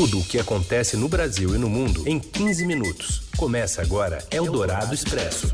Tudo 0.00 0.20
o 0.20 0.24
que 0.24 0.38
acontece 0.38 0.96
no 0.96 1.08
Brasil 1.08 1.56
e 1.56 1.58
no 1.58 1.68
mundo 1.68 2.04
em 2.06 2.20
15 2.20 2.64
minutos. 2.64 3.22
Começa 3.36 3.82
agora 3.82 4.24
Eldorado 4.30 4.94
Expresso. 4.94 5.52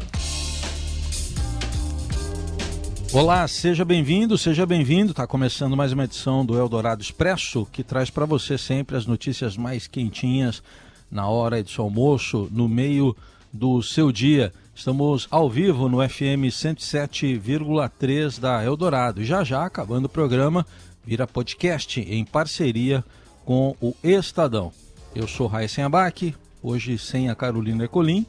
Olá, 3.11 3.49
seja 3.49 3.87
bem-vindo, 3.87 4.37
seja 4.37 4.67
bem-vindo. 4.67 5.13
Está 5.13 5.27
começando 5.27 5.75
mais 5.75 5.95
uma 5.95 6.05
edição 6.05 6.45
do 6.45 6.59
Eldorado 6.59 7.01
Expresso, 7.01 7.67
que 7.73 7.83
traz 7.83 8.11
para 8.11 8.27
você 8.27 8.59
sempre 8.59 8.99
as 8.99 9.07
notícias 9.07 9.57
mais 9.57 9.87
quentinhas 9.87 10.63
na 11.11 11.27
hora 11.27 11.63
do 11.63 11.71
seu 11.71 11.85
almoço, 11.85 12.47
no 12.53 12.69
meio 12.69 13.17
do 13.51 13.83
seu 13.83 14.13
dia. 14.13 14.53
Estamos 14.75 15.27
ao 15.31 15.49
vivo 15.49 15.89
no 15.89 16.07
FM 16.07 16.53
107,3 16.53 18.39
da 18.39 18.63
Eldorado. 18.63 19.23
E 19.23 19.25
já 19.25 19.43
já, 19.43 19.65
acabando 19.65 20.05
o 20.05 20.11
programa, 20.11 20.67
vira 21.03 21.27
podcast 21.27 21.99
em 21.99 22.27
parceria 22.27 23.03
com 23.03 23.15
o 23.47 23.95
Estadão. 24.03 24.73
Eu 25.15 25.29
sou 25.29 25.47
Raíssen 25.47 25.85
Abac, 25.85 26.35
hoje 26.63 26.99
sem 26.99 27.29
a 27.29 27.35
Carolina 27.35 27.85
Ecolim, 27.85 28.27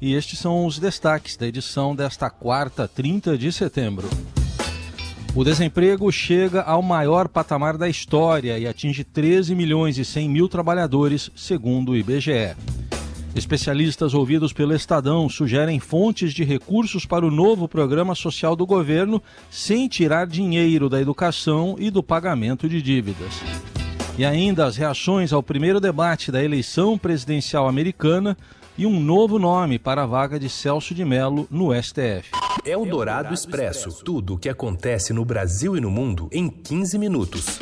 e 0.00 0.14
estes 0.14 0.38
são 0.38 0.64
os 0.64 0.78
destaques 0.78 1.36
da 1.36 1.46
edição 1.46 1.94
desta 1.94 2.30
quarta, 2.30 2.88
30 2.88 3.36
de 3.36 3.52
setembro. 3.52 4.08
O 5.34 5.44
desemprego 5.44 6.10
chega 6.10 6.62
ao 6.62 6.82
maior 6.82 7.28
patamar 7.28 7.76
da 7.76 7.88
história 7.88 8.58
e 8.58 8.66
atinge 8.66 9.04
13 9.04 9.54
milhões 9.54 9.98
e 9.98 10.04
100 10.04 10.28
mil 10.28 10.48
trabalhadores, 10.48 11.30
segundo 11.36 11.92
o 11.92 11.96
IBGE. 11.96 12.56
Especialistas 13.34 14.14
ouvidos 14.14 14.52
pelo 14.52 14.74
Estadão 14.74 15.28
sugerem 15.28 15.78
fontes 15.78 16.32
de 16.32 16.42
recursos 16.42 17.04
para 17.04 17.24
o 17.24 17.30
novo 17.30 17.68
programa 17.68 18.14
social 18.14 18.56
do 18.56 18.66
governo 18.66 19.22
sem 19.50 19.86
tirar 19.86 20.26
dinheiro 20.26 20.88
da 20.88 21.00
educação 21.00 21.76
e 21.78 21.90
do 21.90 22.02
pagamento 22.02 22.68
de 22.68 22.82
dívidas. 22.82 23.34
E 24.18 24.24
ainda 24.24 24.66
as 24.66 24.76
reações 24.76 25.32
ao 25.32 25.44
primeiro 25.44 25.78
debate 25.78 26.32
da 26.32 26.42
eleição 26.42 26.98
presidencial 26.98 27.68
americana 27.68 28.36
e 28.76 28.84
um 28.84 28.98
novo 28.98 29.38
nome 29.38 29.78
para 29.78 30.02
a 30.02 30.06
vaga 30.06 30.40
de 30.40 30.48
Celso 30.48 30.92
de 30.92 31.04
Mello 31.04 31.46
no 31.48 31.68
STF. 31.72 32.32
É 32.64 32.76
o 32.76 32.84
Dourado 32.84 33.32
Expresso. 33.32 34.02
Tudo 34.04 34.34
o 34.34 34.38
que 34.38 34.48
acontece 34.48 35.12
no 35.12 35.24
Brasil 35.24 35.76
e 35.76 35.80
no 35.80 35.88
mundo 35.88 36.28
em 36.32 36.50
15 36.50 36.98
minutos. 36.98 37.60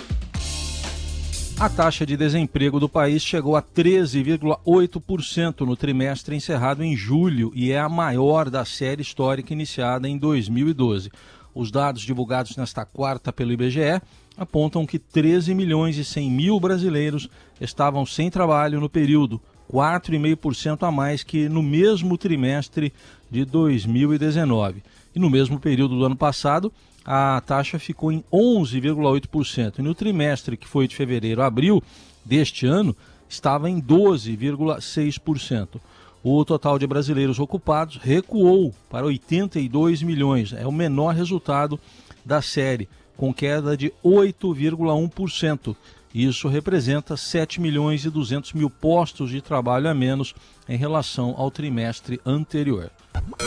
A 1.61 1.69
taxa 1.69 2.07
de 2.07 2.17
desemprego 2.17 2.81
do 2.81 2.89
país 2.89 3.23
chegou 3.23 3.55
a 3.55 3.61
13,8% 3.61 5.61
no 5.61 5.77
trimestre 5.77 6.35
encerrado 6.35 6.83
em 6.83 6.97
julho 6.97 7.53
e 7.55 7.71
é 7.71 7.79
a 7.79 7.89
maior 7.89 8.49
da 8.49 8.65
série 8.65 9.03
histórica 9.03 9.53
iniciada 9.53 10.09
em 10.09 10.17
2012. 10.17 11.11
Os 11.55 11.71
dados 11.71 12.01
divulgados 12.01 12.57
nesta 12.57 12.87
quarta 12.87 13.31
pelo 13.31 13.53
IBGE 13.53 14.01
apontam 14.37 14.87
que 14.87 14.99
13 14.99 15.55
milhões 15.55 15.97
e 15.97 16.05
100 16.05 16.31
mil 16.31 16.61
brasileiros 16.61 17.29
estavam 17.61 18.05
sem 18.05 18.31
trabalho 18.31 18.81
no 18.81 18.89
período, 18.89 19.41
4,5% 19.73 20.87
a 20.87 20.91
mais 20.91 21.23
que 21.23 21.49
no 21.49 21.63
mesmo 21.63 22.19
trimestre 22.19 22.93
de 23.31 23.45
2019. 23.45 24.83
E 25.15 25.19
no 25.19 25.31
mesmo 25.31 25.59
período 25.59 25.99
do 25.99 26.05
ano 26.05 26.17
passado, 26.17 26.73
a 27.05 27.41
taxa 27.45 27.79
ficou 27.79 28.13
em 28.13 28.23
11,8%. 28.33 29.79
E 29.79 29.83
no 29.83 29.95
trimestre 29.95 30.57
que 30.57 30.69
foi 30.69 30.87
de 30.87 30.97
fevereiro 30.97 31.43
a 31.43 31.47
abril 31.47 31.83
deste 32.25 32.67
ano, 32.67 32.95
estava 33.29 33.71
em 33.71 33.81
12,6%. 33.81 35.81
O 36.23 36.45
total 36.45 36.79
de 36.79 36.87
brasileiros 36.87 37.39
ocupados 37.39 37.97
recuou 37.97 38.75
para 38.91 39.07
82 39.07 40.03
milhões, 40.03 40.53
é 40.53 40.67
o 40.67 40.73
menor 40.73 41.15
resultado 41.15 41.79
da 42.25 42.43
série, 42.43 42.89
com 43.17 43.33
queda 43.33 43.77
de 43.77 43.93
8,1%. 44.05 45.77
Isso 46.15 46.49
representa 46.49 47.17
7 47.17 47.61
milhões 47.61 48.05
e 48.05 48.11
200 48.11 48.53
mil 48.55 48.71
postos 48.71 49.31
de 49.31 49.41
trabalho 49.43 49.89
a 49.89 49.95
menos 49.95 50.35
em 50.69 50.77
relação 50.77 51.35
ao 51.37 51.51
trimestre 51.51 52.21
anterior. 52.25 52.91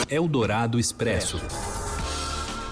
Eldorado 0.08 0.78
Expresso. 0.78 1.40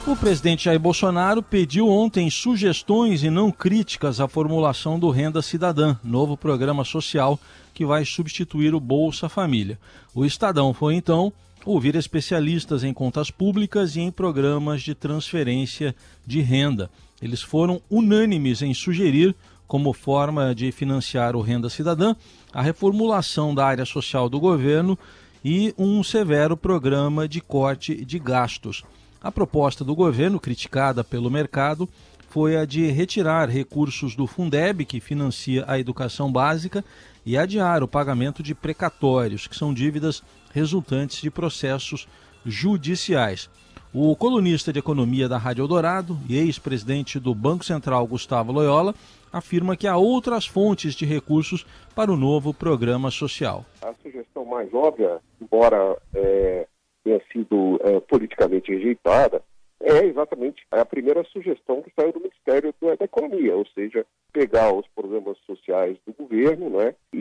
O 0.06 0.16
presidente 0.16 0.64
Jair 0.64 0.80
Bolsonaro 0.80 1.42
pediu 1.42 1.88
ontem 1.88 2.30
sugestões 2.30 3.22
e 3.22 3.28
não 3.28 3.50
críticas 3.50 4.20
à 4.20 4.28
formulação 4.28 4.98
do 4.98 5.10
Renda 5.10 5.42
Cidadã, 5.42 5.96
novo 6.02 6.36
programa 6.36 6.84
social 6.84 7.38
que 7.74 7.84
vai 7.84 8.04
substituir 8.04 8.74
o 8.74 8.80
Bolsa 8.80 9.28
Família. 9.28 9.78
O 10.14 10.24
Estadão 10.24 10.72
foi 10.72 10.94
então 10.94 11.32
ouvir 11.68 11.96
especialistas 11.96 12.82
em 12.82 12.94
contas 12.94 13.30
públicas 13.30 13.94
e 13.94 14.00
em 14.00 14.10
programas 14.10 14.80
de 14.80 14.94
transferência 14.94 15.94
de 16.26 16.40
renda. 16.40 16.90
Eles 17.20 17.42
foram 17.42 17.82
unânimes 17.90 18.62
em 18.62 18.72
sugerir, 18.72 19.36
como 19.66 19.92
forma 19.92 20.54
de 20.54 20.72
financiar 20.72 21.36
o 21.36 21.42
Renda 21.42 21.68
Cidadã, 21.68 22.16
a 22.54 22.62
reformulação 22.62 23.54
da 23.54 23.66
área 23.66 23.84
social 23.84 24.30
do 24.30 24.40
governo 24.40 24.98
e 25.44 25.74
um 25.76 26.02
severo 26.02 26.56
programa 26.56 27.28
de 27.28 27.42
corte 27.42 28.02
de 28.02 28.18
gastos. 28.18 28.82
A 29.20 29.30
proposta 29.30 29.84
do 29.84 29.94
governo, 29.94 30.40
criticada 30.40 31.04
pelo 31.04 31.30
mercado, 31.30 31.86
foi 32.30 32.56
a 32.56 32.64
de 32.64 32.86
retirar 32.86 33.50
recursos 33.50 34.16
do 34.16 34.26
Fundeb, 34.26 34.86
que 34.86 35.00
financia 35.00 35.64
a 35.68 35.78
educação 35.78 36.32
básica, 36.32 36.82
e 37.26 37.36
adiar 37.36 37.82
o 37.82 37.88
pagamento 37.88 38.42
de 38.42 38.54
precatórios, 38.54 39.46
que 39.46 39.54
são 39.54 39.74
dívidas 39.74 40.22
resultantes 40.58 41.20
de 41.20 41.30
processos 41.30 42.08
judiciais. 42.44 43.48
O 43.94 44.14
colunista 44.14 44.72
de 44.72 44.78
economia 44.78 45.28
da 45.28 45.38
Rádio 45.38 45.62
Eldorado 45.62 46.18
e 46.28 46.36
ex-presidente 46.36 47.18
do 47.18 47.34
Banco 47.34 47.64
Central, 47.64 48.06
Gustavo 48.06 48.52
Loyola, 48.52 48.94
afirma 49.32 49.76
que 49.76 49.86
há 49.86 49.96
outras 49.96 50.46
fontes 50.46 50.94
de 50.94 51.06
recursos 51.06 51.64
para 51.94 52.12
o 52.12 52.16
novo 52.16 52.52
programa 52.52 53.10
social. 53.10 53.64
A 53.82 53.94
sugestão 54.02 54.44
mais 54.44 54.72
óbvia, 54.74 55.18
embora 55.40 55.96
é, 56.14 56.66
tenha 57.02 57.20
sido 57.32 57.80
é, 57.82 58.00
politicamente 58.00 58.70
rejeitada, 58.70 59.42
é 59.80 60.04
exatamente 60.04 60.66
a 60.70 60.84
primeira 60.84 61.22
sugestão 61.24 61.82
que 61.82 61.92
saiu 61.94 62.12
do 62.12 62.20
Ministério 62.20 62.74
da 62.80 63.04
Economia, 63.04 63.56
ou 63.56 63.66
seja, 63.66 64.04
pegar 64.32 64.72
os 64.72 64.86
programas 64.88 65.38
sociais 65.46 65.96
do 66.06 66.12
governo 66.12 66.70
né, 66.70 66.94
e, 67.12 67.18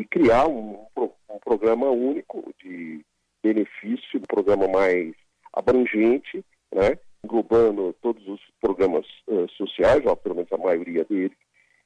e 0.00 0.04
criar 0.06 0.48
um, 0.48 0.84
um, 0.96 1.38
programa 1.44 1.90
único 1.90 2.52
de 2.62 3.04
benefício, 3.42 4.18
um 4.18 4.22
programa 4.22 4.66
mais 4.68 5.14
abrangente, 5.52 6.44
né, 6.74 6.98
englobando 7.24 7.94
todos 8.02 8.26
os 8.26 8.40
programas 8.60 9.06
uh, 9.28 9.48
sociais, 9.50 10.04
ou 10.04 10.16
pelo 10.16 10.36
menos 10.36 10.52
a 10.52 10.58
maioria 10.58 11.04
deles, 11.04 11.36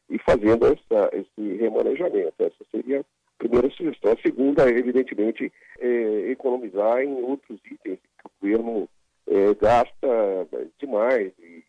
e 0.09 0.19
fazendo 0.19 0.67
essa, 0.67 1.11
esse 1.13 1.57
remanejamento. 1.57 2.35
Essa 2.39 2.65
seria 2.71 3.01
a 3.01 3.05
primeira 3.39 3.69
sugestão. 3.71 4.13
A 4.13 4.23
segunda, 4.23 4.69
evidentemente, 4.69 5.53
é 5.79 6.31
economizar 6.31 7.03
em 7.03 7.13
outros 7.23 7.59
itens 7.71 7.99
que 7.99 8.27
o 8.27 8.31
governo 8.41 8.89
é, 9.27 9.55
gasta 9.55 10.49
demais 10.79 11.33
e, 11.39 11.65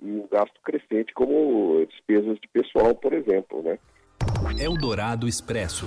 e, 0.00 0.10
um 0.10 0.21
gasto 0.32 0.58
crescente, 0.64 1.12
como 1.12 1.84
despesas 1.86 2.38
de 2.40 2.48
pessoal, 2.48 2.94
por 2.94 3.12
exemplo. 3.12 3.62
Né? 3.62 3.78
Eldorado 4.58 5.28
Expresso. 5.28 5.86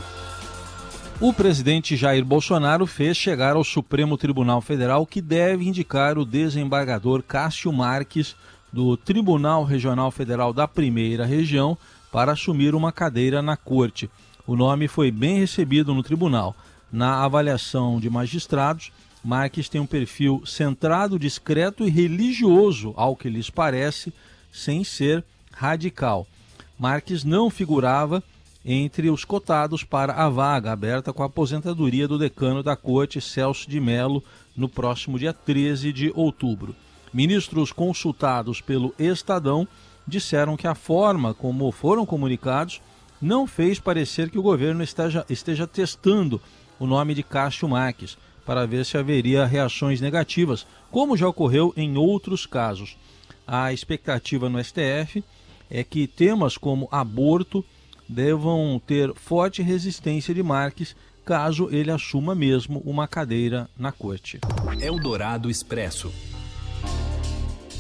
O 1.20 1.34
presidente 1.34 1.96
Jair 1.96 2.24
Bolsonaro 2.24 2.86
fez 2.86 3.18
chegar 3.18 3.56
ao 3.56 3.64
Supremo 3.64 4.18
Tribunal 4.18 4.62
Federal 4.62 5.06
que 5.06 5.22
deve 5.22 5.66
indicar 5.66 6.18
o 6.18 6.26
desembargador 6.26 7.24
Cássio 7.24 7.72
Marques 7.72 8.36
do 8.72 8.98
Tribunal 8.98 9.64
Regional 9.64 10.12
Federal 10.12 10.52
da 10.52 10.68
Primeira 10.68 11.26
Região 11.26 11.78
para 12.12 12.34
assumir 12.34 12.76
uma 12.76 12.92
cadeira 12.92 13.42
na 13.42 13.56
corte. 13.56 14.10
O 14.46 14.56
nome 14.56 14.90
foi 14.90 15.10
bem 15.10 15.40
recebido 15.40 15.94
no 15.94 16.04
tribunal. 16.04 16.54
Na 16.92 17.24
avaliação 17.24 18.00
de 18.00 18.10
magistrados, 18.10 18.92
Marques 19.24 19.70
tem 19.70 19.82
um 19.82 19.88
perfil 19.88 20.44
centrado, 20.46 21.18
discreto 21.18 21.84
e 21.86 21.90
religioso, 21.90 22.94
ao 22.96 23.16
que 23.16 23.30
lhes 23.30 23.50
parece, 23.50 24.14
sem 24.56 24.84
ser 24.84 25.24
radical. 25.52 26.26
Marques 26.80 27.24
não 27.24 27.50
figurava 27.50 28.24
entre 28.64 29.10
os 29.10 29.24
cotados 29.24 29.84
para 29.84 30.14
a 30.14 30.30
vaga 30.30 30.72
aberta 30.72 31.14
com 31.14 31.22
a 31.22 31.28
aposentadoria 31.28 32.08
do 32.08 32.18
decano 32.18 32.64
da 32.64 32.76
Corte, 32.76 33.22
Celso 33.22 33.70
de 33.70 33.80
Mello, 33.80 34.24
no 34.56 34.68
próximo 34.68 35.20
dia 35.20 35.34
13 35.34 35.92
de 35.94 36.12
outubro. 36.16 36.76
Ministros 37.14 37.72
consultados 37.72 38.62
pelo 38.62 38.96
Estadão 38.98 39.68
disseram 40.08 40.58
que 40.58 40.68
a 40.68 40.74
forma 40.74 41.34
como 41.34 41.72
foram 41.72 42.06
comunicados 42.06 42.82
não 43.22 43.46
fez 43.46 43.80
parecer 43.80 44.30
que 44.30 44.40
o 44.40 44.44
governo 44.44 44.84
esteja, 44.84 45.26
esteja 45.30 45.68
testando 45.68 46.42
o 46.80 46.88
nome 46.88 47.14
de 47.14 47.24
Cássio 47.24 47.70
Marques 47.70 48.18
para 48.46 48.66
ver 48.66 48.86
se 48.86 48.98
haveria 48.98 49.46
reações 49.46 50.02
negativas, 50.02 50.66
como 50.92 51.18
já 51.18 51.28
ocorreu 51.28 51.74
em 51.76 51.98
outros 51.98 52.46
casos. 52.46 52.98
A 53.48 53.72
expectativa 53.72 54.50
no 54.50 54.64
STF 54.64 55.24
é 55.70 55.84
que 55.84 56.08
temas 56.08 56.58
como 56.58 56.88
aborto 56.92 57.64
devam 58.08 58.82
ter 58.86 59.14
forte 59.16 59.62
resistência 59.62 60.34
de 60.34 60.44
Marques 60.44 60.96
caso 61.26 61.70
ele 61.72 61.90
assuma 61.90 62.36
mesmo 62.36 62.82
uma 62.86 63.08
cadeira 63.08 63.68
na 63.78 63.92
corte. 63.92 64.40
Eldorado 64.80 65.50
Expresso. 65.50 66.12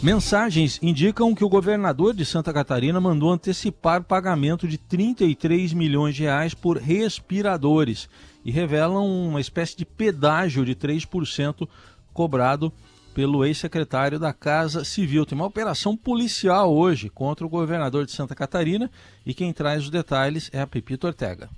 Mensagens 0.01 0.79
indicam 0.83 1.33
que 1.33 1.43
o 1.43 1.49
governador 1.49 2.13
de 2.13 2.25
Santa 2.25 2.51
Catarina 2.51 2.99
mandou 2.99 3.31
antecipar 3.31 4.03
pagamento 4.03 4.67
de 4.67 4.77
33 4.77 5.73
milhões 5.73 6.15
de 6.15 6.23
reais 6.23 6.53
por 6.53 6.77
respiradores 6.77 8.09
e 8.43 8.51
revelam 8.51 9.07
uma 9.07 9.41
espécie 9.41 9.77
de 9.77 9.85
pedágio 9.85 10.65
de 10.65 10.75
3% 10.75 11.67
cobrado 12.13 12.71
pelo 13.15 13.45
ex-secretário 13.45 14.19
da 14.19 14.33
Casa 14.33 14.83
Civil. 14.83 15.25
Tem 15.25 15.37
uma 15.37 15.47
operação 15.47 15.95
policial 15.95 16.75
hoje 16.75 17.09
contra 17.09 17.45
o 17.45 17.49
governador 17.49 18.05
de 18.05 18.11
Santa 18.11 18.35
Catarina 18.35 18.91
e 19.25 19.33
quem 19.33 19.53
traz 19.53 19.83
os 19.83 19.89
detalhes 19.89 20.49
é 20.51 20.59
a 20.59 20.67
Pepito 20.67 21.07
Ortega. 21.07 21.49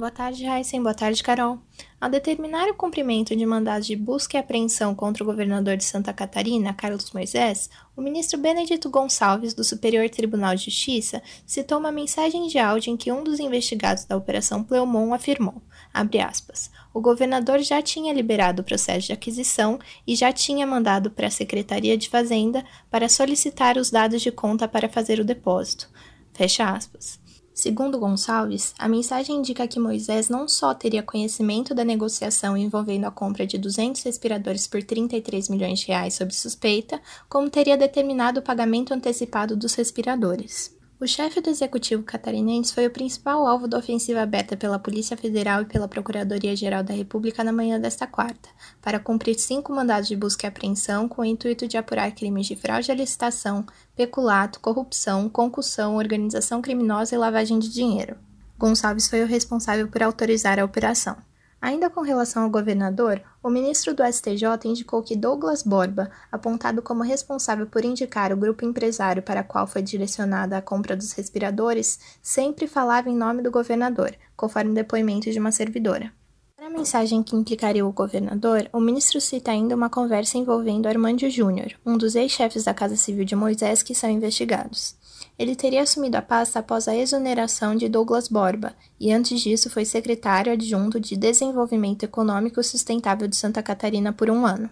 Boa 0.00 0.10
tarde, 0.10 0.46
Heisen. 0.46 0.82
Boa 0.82 0.94
tarde, 0.94 1.22
Carol. 1.22 1.58
Ao 2.00 2.08
determinar 2.08 2.70
o 2.70 2.74
cumprimento 2.74 3.36
de 3.36 3.44
mandados 3.44 3.86
de 3.86 3.94
busca 3.94 4.38
e 4.38 4.40
apreensão 4.40 4.94
contra 4.94 5.22
o 5.22 5.26
governador 5.26 5.76
de 5.76 5.84
Santa 5.84 6.10
Catarina, 6.10 6.72
Carlos 6.72 7.12
Moisés, 7.12 7.68
o 7.94 8.00
ministro 8.00 8.40
Benedito 8.40 8.88
Gonçalves, 8.88 9.52
do 9.52 9.62
Superior 9.62 10.08
Tribunal 10.08 10.54
de 10.54 10.64
Justiça, 10.64 11.22
citou 11.44 11.78
uma 11.78 11.92
mensagem 11.92 12.48
de 12.48 12.58
áudio 12.58 12.90
em 12.90 12.96
que 12.96 13.12
um 13.12 13.22
dos 13.22 13.38
investigados 13.38 14.06
da 14.06 14.16
Operação 14.16 14.64
Pleumon 14.64 15.12
afirmou, 15.12 15.60
aspas, 15.92 16.70
o 16.94 17.00
governador 17.02 17.58
já 17.58 17.82
tinha 17.82 18.14
liberado 18.14 18.62
o 18.62 18.64
processo 18.64 19.08
de 19.08 19.12
aquisição 19.12 19.78
e 20.06 20.16
já 20.16 20.32
tinha 20.32 20.66
mandado 20.66 21.10
para 21.10 21.26
a 21.26 21.30
Secretaria 21.30 21.98
de 21.98 22.08
Fazenda 22.08 22.64
para 22.90 23.06
solicitar 23.06 23.76
os 23.76 23.90
dados 23.90 24.22
de 24.22 24.32
conta 24.32 24.66
para 24.66 24.88
fazer 24.88 25.20
o 25.20 25.26
depósito. 25.26 25.90
Fecha 26.32 26.70
aspas. 26.70 27.20
Segundo 27.60 27.98
Gonçalves, 27.98 28.72
a 28.78 28.88
mensagem 28.88 29.36
indica 29.36 29.68
que 29.68 29.78
Moisés 29.78 30.30
não 30.30 30.48
só 30.48 30.72
teria 30.72 31.02
conhecimento 31.02 31.74
da 31.74 31.84
negociação 31.84 32.56
envolvendo 32.56 33.04
a 33.04 33.10
compra 33.10 33.46
de 33.46 33.58
200 33.58 34.02
respiradores 34.02 34.66
por 34.66 34.82
33 34.82 35.50
milhões 35.50 35.80
de 35.80 35.88
reais 35.88 36.14
sob 36.14 36.34
suspeita, 36.34 36.98
como 37.28 37.50
teria 37.50 37.76
determinado 37.76 38.40
o 38.40 38.42
pagamento 38.42 38.94
antecipado 38.94 39.54
dos 39.54 39.74
respiradores. 39.74 40.74
O 41.00 41.06
chefe 41.06 41.40
do 41.40 41.48
executivo 41.48 42.02
catarinense 42.02 42.74
foi 42.74 42.86
o 42.86 42.90
principal 42.90 43.46
alvo 43.46 43.66
da 43.66 43.78
ofensiva 43.78 44.20
aberta 44.20 44.54
pela 44.54 44.78
Polícia 44.78 45.16
Federal 45.16 45.62
e 45.62 45.64
pela 45.64 45.88
Procuradoria-Geral 45.88 46.82
da 46.82 46.92
República 46.92 47.42
na 47.42 47.50
manhã 47.50 47.80
desta 47.80 48.06
quarta, 48.06 48.50
para 48.82 49.00
cumprir 49.00 49.38
cinco 49.38 49.72
mandados 49.72 50.08
de 50.08 50.14
busca 50.14 50.46
e 50.46 50.48
apreensão 50.48 51.08
com 51.08 51.22
o 51.22 51.24
intuito 51.24 51.66
de 51.66 51.78
apurar 51.78 52.14
crimes 52.14 52.46
de 52.46 52.54
fraude 52.54 52.92
à 52.92 52.94
licitação, 52.94 53.64
peculato, 53.96 54.60
corrupção, 54.60 55.26
concussão, 55.30 55.96
organização 55.96 56.60
criminosa 56.60 57.14
e 57.14 57.18
lavagem 57.18 57.58
de 57.58 57.70
dinheiro. 57.70 58.18
Gonçalves 58.58 59.08
foi 59.08 59.22
o 59.22 59.26
responsável 59.26 59.88
por 59.88 60.02
autorizar 60.02 60.58
a 60.58 60.64
operação. 60.66 61.16
Ainda 61.60 61.90
com 61.90 62.00
relação 62.00 62.44
ao 62.44 62.50
governador, 62.50 63.20
o 63.42 63.50
ministro 63.50 63.92
do 63.92 64.02
STJ 64.02 64.46
indicou 64.64 65.02
que 65.02 65.14
Douglas 65.14 65.62
Borba, 65.62 66.10
apontado 66.32 66.80
como 66.80 67.02
responsável 67.02 67.66
por 67.66 67.84
indicar 67.84 68.32
o 68.32 68.36
grupo 68.36 68.64
empresário 68.64 69.22
para 69.22 69.44
qual 69.44 69.66
foi 69.66 69.82
direcionada 69.82 70.56
a 70.56 70.62
compra 70.62 70.96
dos 70.96 71.12
respiradores, 71.12 71.98
sempre 72.22 72.66
falava 72.66 73.10
em 73.10 73.16
nome 73.16 73.42
do 73.42 73.50
governador, 73.50 74.16
conforme 74.34 74.72
depoimento 74.72 75.30
de 75.30 75.38
uma 75.38 75.52
servidora. 75.52 76.10
Na 76.58 76.70
mensagem 76.70 77.22
que 77.22 77.36
implicaria 77.36 77.86
o 77.86 77.92
governador, 77.92 78.68
o 78.72 78.80
ministro 78.80 79.20
cita 79.20 79.50
ainda 79.50 79.74
uma 79.74 79.90
conversa 79.90 80.38
envolvendo 80.38 80.86
Armando 80.86 81.28
Júnior, 81.28 81.72
um 81.84 81.96
dos 81.96 82.14
ex-chefes 82.14 82.64
da 82.64 82.72
Casa 82.72 82.96
Civil 82.96 83.24
de 83.24 83.36
Moisés 83.36 83.82
que 83.82 83.94
são 83.94 84.08
investigados. 84.08 84.94
Ele 85.40 85.56
teria 85.56 85.80
assumido 85.80 86.18
a 86.18 86.20
pasta 86.20 86.58
após 86.58 86.86
a 86.86 86.94
exoneração 86.94 87.74
de 87.74 87.88
Douglas 87.88 88.28
Borba 88.28 88.74
e 89.00 89.10
antes 89.10 89.40
disso 89.40 89.70
foi 89.70 89.86
secretário 89.86 90.52
adjunto 90.52 91.00
de 91.00 91.16
Desenvolvimento 91.16 92.02
Econômico 92.02 92.62
Sustentável 92.62 93.26
de 93.26 93.36
Santa 93.36 93.62
Catarina 93.62 94.12
por 94.12 94.28
um 94.28 94.44
ano. 94.44 94.68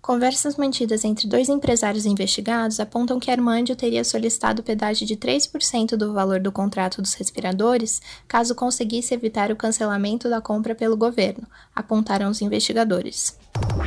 Conversas 0.00 0.56
mantidas 0.56 1.04
entre 1.04 1.28
dois 1.28 1.50
empresários 1.50 2.06
investigados 2.06 2.80
apontam 2.80 3.20
que 3.20 3.30
Armandio 3.30 3.76
teria 3.76 4.02
solicitado 4.04 4.62
pedágio 4.62 5.06
de 5.06 5.18
3% 5.18 5.98
do 5.98 6.14
valor 6.14 6.40
do 6.40 6.50
contrato 6.50 7.02
dos 7.02 7.12
respiradores 7.12 8.00
caso 8.26 8.54
conseguisse 8.54 9.12
evitar 9.12 9.52
o 9.52 9.56
cancelamento 9.56 10.30
da 10.30 10.40
compra 10.40 10.74
pelo 10.74 10.96
governo, 10.96 11.46
apontaram 11.74 12.30
os 12.30 12.40
investigadores. 12.40 13.38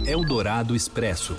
Eldorado 0.06 0.76
Expresso. 0.76 1.36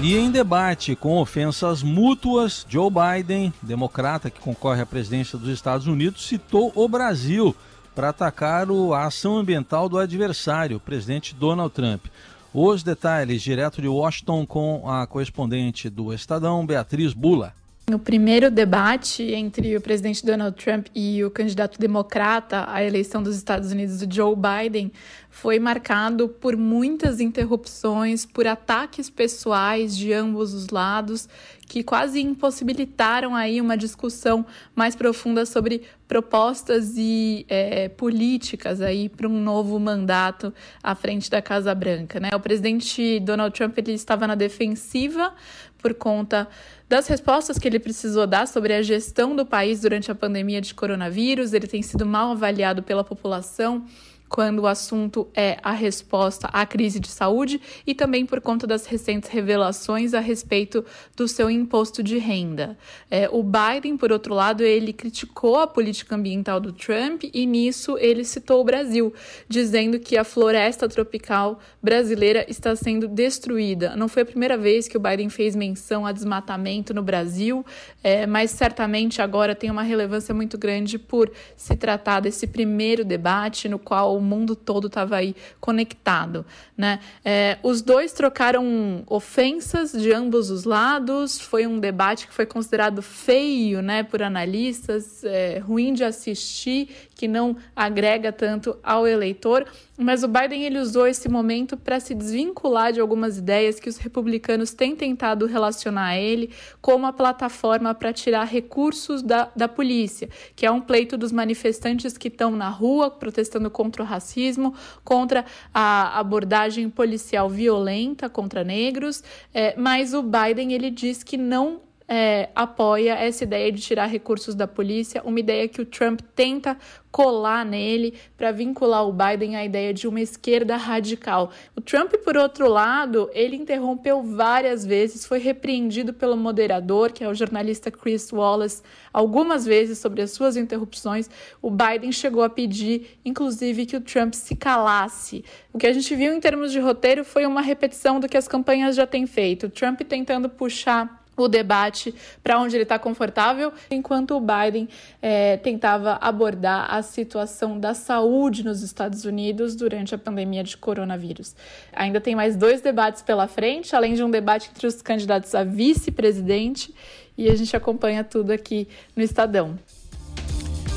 E 0.00 0.16
em 0.16 0.30
debate 0.30 0.94
com 0.94 1.18
ofensas 1.18 1.82
mútuas, 1.82 2.64
Joe 2.68 2.88
Biden, 2.88 3.52
democrata 3.60 4.30
que 4.30 4.38
concorre 4.38 4.80
à 4.80 4.86
presidência 4.86 5.36
dos 5.36 5.48
Estados 5.48 5.88
Unidos, 5.88 6.24
citou 6.24 6.70
o 6.76 6.88
Brasil 6.88 7.54
para 7.96 8.10
atacar 8.10 8.68
a 8.94 9.06
ação 9.06 9.36
ambiental 9.36 9.88
do 9.88 9.98
adversário, 9.98 10.76
o 10.76 10.80
presidente 10.80 11.34
Donald 11.34 11.74
Trump. 11.74 12.06
Os 12.54 12.84
detalhes 12.84 13.42
direto 13.42 13.82
de 13.82 13.88
Washington 13.88 14.46
com 14.46 14.88
a 14.88 15.04
correspondente 15.04 15.90
do 15.90 16.14
Estadão, 16.14 16.64
Beatriz 16.64 17.12
Bula. 17.12 17.57
O 17.94 17.98
primeiro 17.98 18.50
debate 18.50 19.22
entre 19.22 19.74
o 19.74 19.80
presidente 19.80 20.24
Donald 20.24 20.62
Trump 20.62 20.88
e 20.94 21.24
o 21.24 21.30
candidato 21.30 21.78
democrata 21.78 22.66
à 22.68 22.84
eleição 22.84 23.22
dos 23.22 23.34
Estados 23.34 23.72
Unidos, 23.72 24.06
Joe 24.10 24.34
Biden, 24.36 24.92
foi 25.30 25.58
marcado 25.58 26.28
por 26.28 26.54
muitas 26.56 27.18
interrupções, 27.18 28.26
por 28.26 28.46
ataques 28.46 29.08
pessoais 29.08 29.96
de 29.96 30.12
ambos 30.12 30.52
os 30.52 30.68
lados, 30.68 31.28
que 31.66 31.82
quase 31.82 32.20
impossibilitaram 32.20 33.36
aí 33.36 33.60
uma 33.60 33.76
discussão 33.76 34.44
mais 34.74 34.96
profunda 34.96 35.46
sobre 35.46 35.82
propostas 36.08 36.94
e 36.96 37.44
é, 37.48 37.88
políticas 37.90 38.80
aí 38.80 39.08
para 39.08 39.28
um 39.28 39.40
novo 39.40 39.78
mandato 39.78 40.52
à 40.82 40.94
frente 40.94 41.30
da 41.30 41.42
Casa 41.42 41.74
Branca. 41.74 42.18
Né? 42.18 42.30
O 42.34 42.40
presidente 42.40 43.20
Donald 43.20 43.54
Trump 43.54 43.76
ele 43.78 43.92
estava 43.92 44.26
na 44.26 44.34
defensiva 44.34 45.34
por 45.78 45.94
conta 45.94 46.48
das 46.88 47.06
respostas 47.06 47.58
que 47.58 47.68
ele 47.68 47.78
precisou 47.78 48.26
dar 48.26 48.46
sobre 48.46 48.72
a 48.72 48.82
gestão 48.82 49.34
do 49.34 49.46
país 49.46 49.80
durante 49.80 50.10
a 50.10 50.14
pandemia 50.14 50.60
de 50.60 50.74
coronavírus. 50.74 51.52
Ele 51.52 51.66
tem 51.66 51.82
sido 51.82 52.04
mal 52.04 52.32
avaliado 52.32 52.82
pela 52.82 53.04
população 53.04 53.84
quando 54.28 54.60
o 54.60 54.66
assunto 54.66 55.28
é 55.34 55.58
a 55.62 55.72
resposta 55.72 56.48
à 56.52 56.66
crise 56.66 57.00
de 57.00 57.08
saúde 57.08 57.60
e 57.86 57.94
também 57.94 58.26
por 58.26 58.40
conta 58.40 58.66
das 58.66 58.86
recentes 58.86 59.30
revelações 59.30 60.14
a 60.14 60.20
respeito 60.20 60.84
do 61.16 61.26
seu 61.26 61.50
imposto 61.50 62.02
de 62.02 62.18
renda. 62.18 62.76
É, 63.10 63.28
o 63.30 63.42
Biden, 63.42 63.96
por 63.96 64.12
outro 64.12 64.34
lado, 64.34 64.62
ele 64.62 64.92
criticou 64.92 65.56
a 65.56 65.66
política 65.66 66.14
ambiental 66.14 66.60
do 66.60 66.72
Trump 66.72 67.24
e 67.32 67.46
nisso 67.46 67.96
ele 67.98 68.24
citou 68.24 68.60
o 68.60 68.64
Brasil, 68.64 69.12
dizendo 69.48 69.98
que 69.98 70.16
a 70.16 70.24
floresta 70.24 70.88
tropical 70.88 71.58
brasileira 71.82 72.44
está 72.48 72.76
sendo 72.76 73.08
destruída. 73.08 73.96
Não 73.96 74.08
foi 74.08 74.22
a 74.22 74.26
primeira 74.26 74.56
vez 74.56 74.86
que 74.88 74.96
o 74.96 75.00
Biden 75.00 75.28
fez 75.28 75.56
menção 75.56 76.04
a 76.04 76.12
desmatamento 76.12 76.92
no 76.92 77.02
Brasil, 77.02 77.64
é, 78.02 78.26
mas 78.26 78.50
certamente 78.50 79.22
agora 79.22 79.54
tem 79.54 79.70
uma 79.70 79.82
relevância 79.82 80.34
muito 80.34 80.58
grande 80.58 80.98
por 80.98 81.30
se 81.56 81.74
tratar 81.76 82.20
desse 82.20 82.46
primeiro 82.46 83.04
debate 83.04 83.68
no 83.68 83.78
qual 83.78 84.17
o 84.18 84.20
mundo 84.20 84.54
todo 84.54 84.88
estava 84.88 85.16
aí 85.16 85.34
conectado, 85.60 86.44
né? 86.76 87.00
É, 87.24 87.58
os 87.62 87.82
dois 87.82 88.12
trocaram 88.12 89.02
ofensas 89.06 89.92
de 89.92 90.12
ambos 90.12 90.50
os 90.50 90.64
lados, 90.64 91.40
foi 91.40 91.66
um 91.66 91.78
debate 91.78 92.26
que 92.26 92.34
foi 92.34 92.46
considerado 92.46 93.02
feio, 93.02 93.80
né, 93.80 94.02
por 94.02 94.22
analistas, 94.22 95.24
é, 95.24 95.58
ruim 95.58 95.92
de 95.92 96.04
assistir, 96.04 96.88
que 97.14 97.26
não 97.26 97.56
agrega 97.74 98.32
tanto 98.32 98.76
ao 98.82 99.06
eleitor, 99.06 99.66
mas 99.96 100.22
o 100.22 100.28
Biden 100.28 100.62
ele 100.62 100.78
usou 100.78 101.08
esse 101.08 101.28
momento 101.28 101.76
para 101.76 101.98
se 101.98 102.14
desvincular 102.14 102.92
de 102.92 103.00
algumas 103.00 103.38
ideias 103.38 103.80
que 103.80 103.88
os 103.88 103.96
republicanos 103.96 104.72
têm 104.72 104.94
tentado 104.94 105.44
relacionar 105.44 106.06
a 106.10 106.16
ele 106.16 106.50
como 106.80 107.04
a 107.04 107.12
plataforma 107.12 107.92
para 107.92 108.12
tirar 108.12 108.44
recursos 108.44 109.20
da, 109.20 109.50
da 109.56 109.66
polícia, 109.66 110.28
que 110.54 110.64
é 110.64 110.70
um 110.70 110.80
pleito 110.80 111.18
dos 111.18 111.32
manifestantes 111.32 112.16
que 112.16 112.28
estão 112.28 112.52
na 112.52 112.68
rua 112.68 113.10
protestando 113.10 113.68
contra 113.68 114.04
o 114.04 114.06
racismo, 114.08 114.74
contra 115.04 115.44
a 115.72 116.18
abordagem 116.18 116.88
policial 116.90 117.48
violenta 117.48 118.28
contra 118.28 118.64
negros, 118.64 119.22
é, 119.54 119.74
mas 119.76 120.14
o 120.14 120.22
Biden 120.22 120.72
ele 120.72 120.90
diz 120.90 121.22
que 121.22 121.36
não 121.36 121.87
é, 122.08 122.48
apoia 122.54 123.12
essa 123.12 123.44
ideia 123.44 123.70
de 123.70 123.82
tirar 123.82 124.06
recursos 124.06 124.54
da 124.54 124.66
polícia, 124.66 125.22
uma 125.24 125.38
ideia 125.38 125.68
que 125.68 125.82
o 125.82 125.84
Trump 125.84 126.20
tenta 126.34 126.76
colar 127.10 127.64
nele 127.64 128.14
para 128.36 128.50
vincular 128.50 129.06
o 129.06 129.12
Biden 129.12 129.56
à 129.56 129.64
ideia 129.64 129.92
de 129.92 130.06
uma 130.06 130.20
esquerda 130.20 130.76
radical. 130.76 131.50
O 131.76 131.80
Trump, 131.80 132.12
por 132.24 132.36
outro 132.36 132.68
lado, 132.68 133.30
ele 133.32 133.56
interrompeu 133.56 134.22
várias 134.22 134.86
vezes, 134.86 135.26
foi 135.26 135.38
repreendido 135.38 136.12
pelo 136.12 136.36
moderador, 136.36 137.12
que 137.12 137.24
é 137.24 137.28
o 137.28 137.34
jornalista 137.34 137.90
Chris 137.90 138.32
Wallace, 138.32 138.82
algumas 139.12 139.66
vezes 139.66 139.98
sobre 139.98 140.22
as 140.22 140.30
suas 140.30 140.56
interrupções. 140.56 141.28
O 141.60 141.70
Biden 141.70 142.12
chegou 142.12 142.42
a 142.42 142.48
pedir, 142.48 143.18
inclusive, 143.24 143.86
que 143.86 143.96
o 143.96 144.00
Trump 144.00 144.34
se 144.34 144.54
calasse. 144.54 145.44
O 145.72 145.78
que 145.78 145.86
a 145.86 145.92
gente 145.92 146.14
viu 146.14 146.32
em 146.32 146.40
termos 146.40 146.72
de 146.72 146.78
roteiro 146.78 147.24
foi 147.24 147.44
uma 147.46 147.60
repetição 147.60 148.20
do 148.20 148.28
que 148.28 148.36
as 148.36 148.48
campanhas 148.48 148.96
já 148.96 149.06
têm 149.06 149.26
feito. 149.26 149.66
O 149.66 149.70
Trump 149.70 150.00
tentando 150.02 150.48
puxar 150.48 151.17
o 151.42 151.48
debate 151.48 152.14
para 152.42 152.58
onde 152.58 152.76
ele 152.76 152.82
está 152.82 152.98
confortável, 152.98 153.72
enquanto 153.90 154.36
o 154.36 154.40
Biden 154.40 154.88
é, 155.20 155.56
tentava 155.56 156.18
abordar 156.20 156.92
a 156.92 157.02
situação 157.02 157.78
da 157.78 157.94
saúde 157.94 158.64
nos 158.64 158.82
Estados 158.82 159.24
Unidos 159.24 159.74
durante 159.74 160.14
a 160.14 160.18
pandemia 160.18 160.64
de 160.64 160.76
coronavírus. 160.76 161.54
Ainda 161.92 162.20
tem 162.20 162.34
mais 162.34 162.56
dois 162.56 162.80
debates 162.80 163.22
pela 163.22 163.46
frente, 163.46 163.94
além 163.94 164.14
de 164.14 164.22
um 164.22 164.30
debate 164.30 164.70
entre 164.70 164.86
os 164.86 165.00
candidatos 165.02 165.54
a 165.54 165.64
vice-presidente, 165.64 166.94
e 167.36 167.48
a 167.48 167.54
gente 167.54 167.76
acompanha 167.76 168.24
tudo 168.24 168.50
aqui 168.50 168.88
no 169.14 169.22
Estadão. 169.22 169.78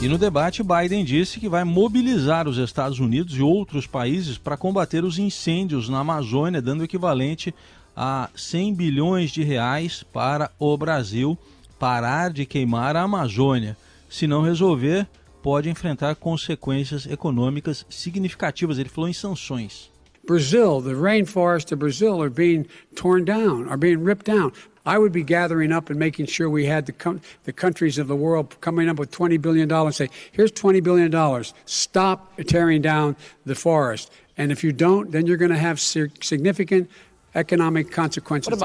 E 0.01 0.07
no 0.07 0.17
debate, 0.17 0.63
Biden 0.63 1.05
disse 1.05 1.39
que 1.39 1.47
vai 1.47 1.63
mobilizar 1.63 2.47
os 2.47 2.57
Estados 2.57 2.97
Unidos 2.97 3.37
e 3.37 3.41
outros 3.43 3.85
países 3.85 4.35
para 4.35 4.57
combater 4.57 5.03
os 5.03 5.19
incêndios 5.19 5.87
na 5.89 5.99
Amazônia, 5.99 6.59
dando 6.59 6.83
equivalente 6.83 7.53
a 7.95 8.29
100 8.35 8.73
bilhões 8.73 9.31
de 9.31 9.43
reais 9.43 10.03
para 10.03 10.51
o 10.59 10.77
Brasil 10.77 11.37
parar 11.79 12.31
de 12.31 12.45
queimar 12.45 12.95
a 12.95 13.01
Amazônia. 13.01 13.75
Se 14.09 14.27
não 14.27 14.41
resolver, 14.41 15.07
pode 15.41 15.69
enfrentar 15.69 16.15
consequências 16.15 17.05
econômicas 17.05 17.85
significativas. 17.89 18.77
Ele 18.77 18.89
falou 18.89 19.09
em 19.09 19.13
sanções. 19.13 19.89
Brazil, 20.25 20.81
the 20.81 20.93
rainforests 20.93 21.71
of 21.71 21.79
Brazil 21.79 22.21
are 22.21 22.29
being 22.29 22.65
torn 22.95 23.25
down, 23.25 23.67
are 23.67 23.77
being 23.77 24.03
ripped 24.03 24.25
down. 24.25 24.51
I 24.85 24.97
would 24.97 25.11
be 25.11 25.23
gathering 25.23 25.71
up 25.71 25.89
and 25.89 25.99
making 25.99 26.27
sure 26.27 26.49
we 26.49 26.65
had 26.65 26.85
the, 26.85 27.19
the 27.43 27.53
countries 27.53 27.97
of 27.97 28.07
the 28.07 28.15
world 28.15 28.59
coming 28.61 28.89
up 28.89 28.97
with 28.97 29.11
$20 29.11 29.39
billion 29.41 29.71
and 29.71 29.93
say, 29.93 30.09
here's 30.31 30.51
$20 30.51 30.83
billion, 30.83 31.43
stop 31.65 32.35
tearing 32.47 32.81
down 32.81 33.15
the 33.45 33.55
forest. 33.55 34.11
And 34.37 34.51
if 34.51 34.63
you 34.63 34.71
don't, 34.71 35.11
then 35.11 35.27
you're 35.27 35.37
going 35.37 35.51
to 35.51 35.57
have 35.57 35.79
significant 35.79 36.89
economic 37.33 37.93
consequences. 37.93 38.59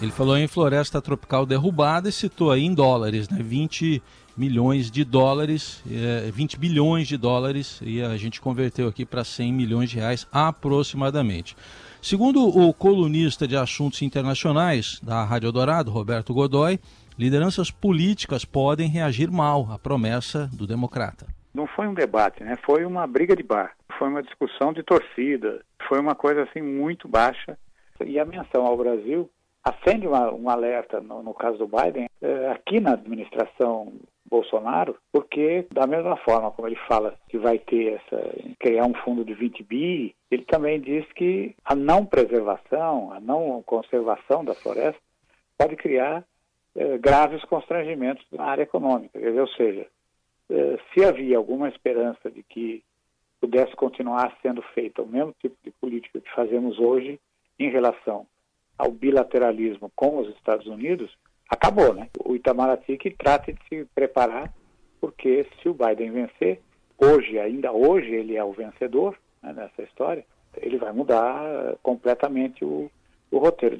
Ele 0.00 0.10
falou 0.10 0.36
em 0.36 0.48
floresta 0.48 1.00
tropical 1.00 1.46
derrubada 1.46 2.08
e 2.08 2.12
citou 2.12 2.50
aí 2.50 2.64
em 2.64 2.74
dólares, 2.74 3.28
né? 3.28 3.38
20 3.40 4.02
milhões 4.36 4.90
de 4.90 5.04
dólares, 5.04 5.82
é, 5.88 6.30
20 6.30 6.58
bilhões 6.58 7.06
de 7.06 7.16
dólares, 7.16 7.80
e 7.84 8.02
a 8.02 8.16
gente 8.16 8.40
converteu 8.40 8.88
aqui 8.88 9.04
para 9.04 9.22
100 9.22 9.52
milhões 9.52 9.90
de 9.90 9.98
reais 9.98 10.26
aproximadamente. 10.32 11.54
Segundo 12.00 12.44
o 12.48 12.74
colunista 12.74 13.46
de 13.46 13.56
assuntos 13.56 14.02
internacionais 14.02 14.98
da 15.02 15.22
Rádio 15.24 15.52
Dourado, 15.52 15.90
Roberto 15.90 16.34
Godoy, 16.34 16.80
lideranças 17.16 17.70
políticas 17.70 18.44
podem 18.44 18.88
reagir 18.88 19.30
mal 19.30 19.70
à 19.70 19.78
promessa 19.78 20.50
do 20.52 20.66
democrata. 20.66 21.26
Não 21.54 21.66
foi 21.66 21.86
um 21.86 21.94
debate, 21.94 22.42
né? 22.42 22.56
Foi 22.64 22.84
uma 22.84 23.06
briga 23.06 23.36
de 23.36 23.42
bar, 23.42 23.72
foi 23.98 24.08
uma 24.08 24.22
discussão 24.22 24.72
de 24.72 24.82
torcida, 24.82 25.60
foi 25.86 26.00
uma 26.00 26.14
coisa 26.14 26.42
assim 26.42 26.62
muito 26.62 27.06
baixa 27.06 27.56
e 28.04 28.18
a 28.18 28.24
menção 28.24 28.66
ao 28.66 28.76
Brasil 28.76 29.28
acende 29.64 30.06
uma, 30.06 30.32
um 30.32 30.48
alerta, 30.48 31.00
no, 31.00 31.22
no, 31.22 31.34
caso 31.34 31.58
do 31.58 31.68
Biden, 31.68 32.08
é, 32.20 32.48
aqui 32.50 32.80
na 32.80 32.92
administração 32.92 33.92
Bolsonaro, 34.28 34.96
porque 35.12 35.66
da 35.70 35.86
mesma 35.86 36.16
forma 36.16 36.50
como 36.50 36.66
ele 36.66 36.78
fala 36.88 37.14
que 37.28 37.38
vai 37.38 37.58
ter 37.58 37.94
essa 37.94 38.34
criar 38.58 38.86
um 38.86 38.94
fundo 38.94 39.24
de 39.24 39.34
20 39.34 39.62
bi, 39.62 40.14
ele 40.30 40.44
também 40.44 40.80
diz 40.80 41.04
que 41.12 41.54
a 41.64 41.74
não 41.74 42.06
preservação, 42.06 43.12
a 43.12 43.20
não 43.20 43.62
conservação 43.64 44.44
da 44.44 44.54
floresta 44.54 45.00
pode 45.58 45.76
criar 45.76 46.24
é, 46.74 46.98
graves 46.98 47.44
constrangimentos 47.44 48.24
na 48.32 48.44
área 48.44 48.62
econômica. 48.62 49.18
Ou 49.18 49.48
seja, 49.48 49.86
é, 50.50 50.78
se 50.92 51.04
havia 51.04 51.36
alguma 51.36 51.68
esperança 51.68 52.30
de 52.30 52.42
que 52.42 52.82
pudesse 53.40 53.74
continuar 53.76 54.36
sendo 54.40 54.62
feita 54.74 55.02
o 55.02 55.06
mesmo 55.06 55.34
tipo 55.40 55.56
de 55.62 55.70
política 55.72 56.20
que 56.20 56.34
fazemos 56.34 56.78
hoje, 56.78 57.20
em 57.64 57.70
relação 57.70 58.26
ao 58.76 58.90
bilateralismo 58.90 59.90
com 59.94 60.18
os 60.18 60.28
Estados 60.34 60.66
Unidos, 60.66 61.10
acabou, 61.48 61.94
né? 61.94 62.08
O 62.24 62.34
Itamaraty 62.34 62.96
que 62.96 63.10
trate 63.10 63.52
de 63.52 63.60
se 63.68 63.84
preparar, 63.94 64.52
porque 65.00 65.46
se 65.60 65.68
o 65.68 65.74
Biden 65.74 66.10
vencer, 66.10 66.60
hoje, 66.98 67.38
ainda 67.38 67.72
hoje, 67.72 68.10
ele 68.10 68.36
é 68.36 68.44
o 68.44 68.52
vencedor 68.52 69.16
né, 69.42 69.52
nessa 69.52 69.82
história, 69.82 70.24
ele 70.56 70.78
vai 70.78 70.92
mudar 70.92 71.76
completamente 71.82 72.64
o, 72.64 72.90
o 73.30 73.38
roteiro. 73.38 73.78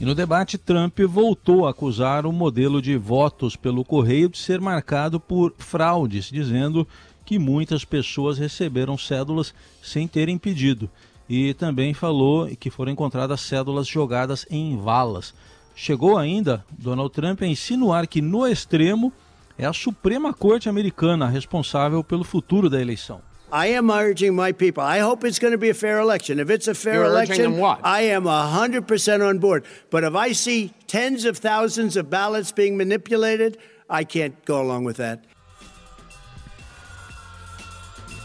E 0.00 0.04
no 0.04 0.14
debate, 0.14 0.56
Trump 0.56 0.98
voltou 1.00 1.66
a 1.66 1.70
acusar 1.70 2.24
o 2.24 2.32
modelo 2.32 2.80
de 2.80 2.96
votos 2.96 3.54
pelo 3.54 3.84
correio 3.84 4.30
de 4.30 4.38
ser 4.38 4.60
marcado 4.60 5.20
por 5.20 5.52
fraudes, 5.58 6.30
dizendo 6.30 6.88
que 7.26 7.38
muitas 7.38 7.84
pessoas 7.84 8.38
receberam 8.38 8.96
cédulas 8.96 9.54
sem 9.82 10.08
terem 10.08 10.38
pedido 10.38 10.90
e 11.30 11.54
também 11.54 11.94
falou 11.94 12.48
que 12.58 12.70
foram 12.70 12.90
encontradas 12.90 13.40
cédulas 13.42 13.86
jogadas 13.86 14.44
em 14.50 14.76
valas. 14.76 15.32
Chegou 15.76 16.18
ainda 16.18 16.64
Donald 16.76 17.14
Trump 17.14 17.40
a 17.42 17.46
insinuar 17.46 18.08
que, 18.08 18.20
no 18.20 18.44
extremo, 18.44 19.12
é 19.56 19.64
a 19.64 19.72
Suprema 19.72 20.34
Corte 20.34 20.68
Americana 20.68 21.28
responsável 21.28 22.02
pelo 22.02 22.24
futuro 22.24 22.68
da 22.68 22.80
eleição. 22.80 23.22
I 23.52 23.76
am 23.76 23.90
urging 23.90 24.32
my 24.32 24.52
people. 24.52 24.82
I 24.82 25.02
hope 25.02 25.24
it's 25.24 25.38
going 25.38 25.52
to 25.52 25.58
be 25.58 25.70
a 25.70 25.74
fair 25.74 26.00
election. 26.00 26.40
If 26.40 26.50
it's 26.50 26.68
a 26.68 26.74
fair 26.74 26.94
You're 26.94 27.06
election, 27.06 27.54
I 27.84 28.10
am 28.10 28.24
100% 28.24 29.28
on 29.28 29.38
board. 29.38 29.64
But 29.88 30.02
if 30.02 30.14
I 30.16 30.32
see 30.34 30.72
tens 30.88 31.24
of 31.24 31.38
thousands 31.38 31.96
of 31.96 32.10
ballots 32.10 32.52
being 32.52 32.76
manipulated, 32.76 33.56
I 33.88 34.04
can't 34.04 34.34
go 34.44 34.60
along 34.60 34.84
with 34.84 34.96
that. 34.98 35.24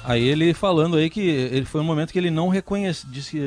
Aí 0.08 0.24
ele 0.24 0.54
falando 0.54 0.98
aí 0.98 1.10
que 1.10 1.20
ele 1.20 1.66
foi 1.66 1.82
um 1.82 1.84
momento 1.84 2.14
que 2.14 2.20
ele 2.20 2.30
não 2.30 2.48
reconhece, 2.48 3.08
disse, 3.08 3.40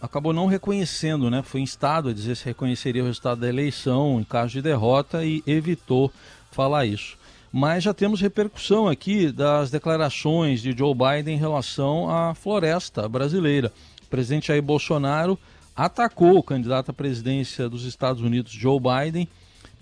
acabou 0.00 0.32
não 0.32 0.46
reconhecendo, 0.46 1.30
né? 1.30 1.42
Foi 1.42 1.60
instado 1.60 2.08
a 2.08 2.12
dizer 2.14 2.36
se 2.36 2.46
reconheceria 2.46 3.02
o 3.02 3.06
resultado 3.06 3.42
da 3.42 3.48
eleição 3.48 4.18
em 4.18 4.24
caso 4.24 4.52
de 4.52 4.62
derrota 4.62 5.22
e 5.26 5.42
evitou 5.46 6.10
falar 6.50 6.86
isso. 6.86 7.18
Mas 7.52 7.84
já 7.84 7.92
temos 7.92 8.18
repercussão 8.18 8.88
aqui 8.88 9.30
das 9.30 9.70
declarações 9.70 10.62
de 10.62 10.74
Joe 10.76 10.94
Biden 10.94 11.36
em 11.36 11.38
relação 11.38 12.08
à 12.08 12.34
floresta 12.34 13.06
brasileira. 13.06 13.70
O 14.02 14.06
presidente 14.08 14.48
Jair 14.48 14.62
Bolsonaro 14.62 15.38
atacou 15.76 16.38
o 16.38 16.42
candidato 16.42 16.90
à 16.90 16.94
presidência 16.94 17.68
dos 17.68 17.84
Estados 17.84 18.22
Unidos, 18.22 18.52
Joe 18.52 18.80
Biden, 18.80 19.28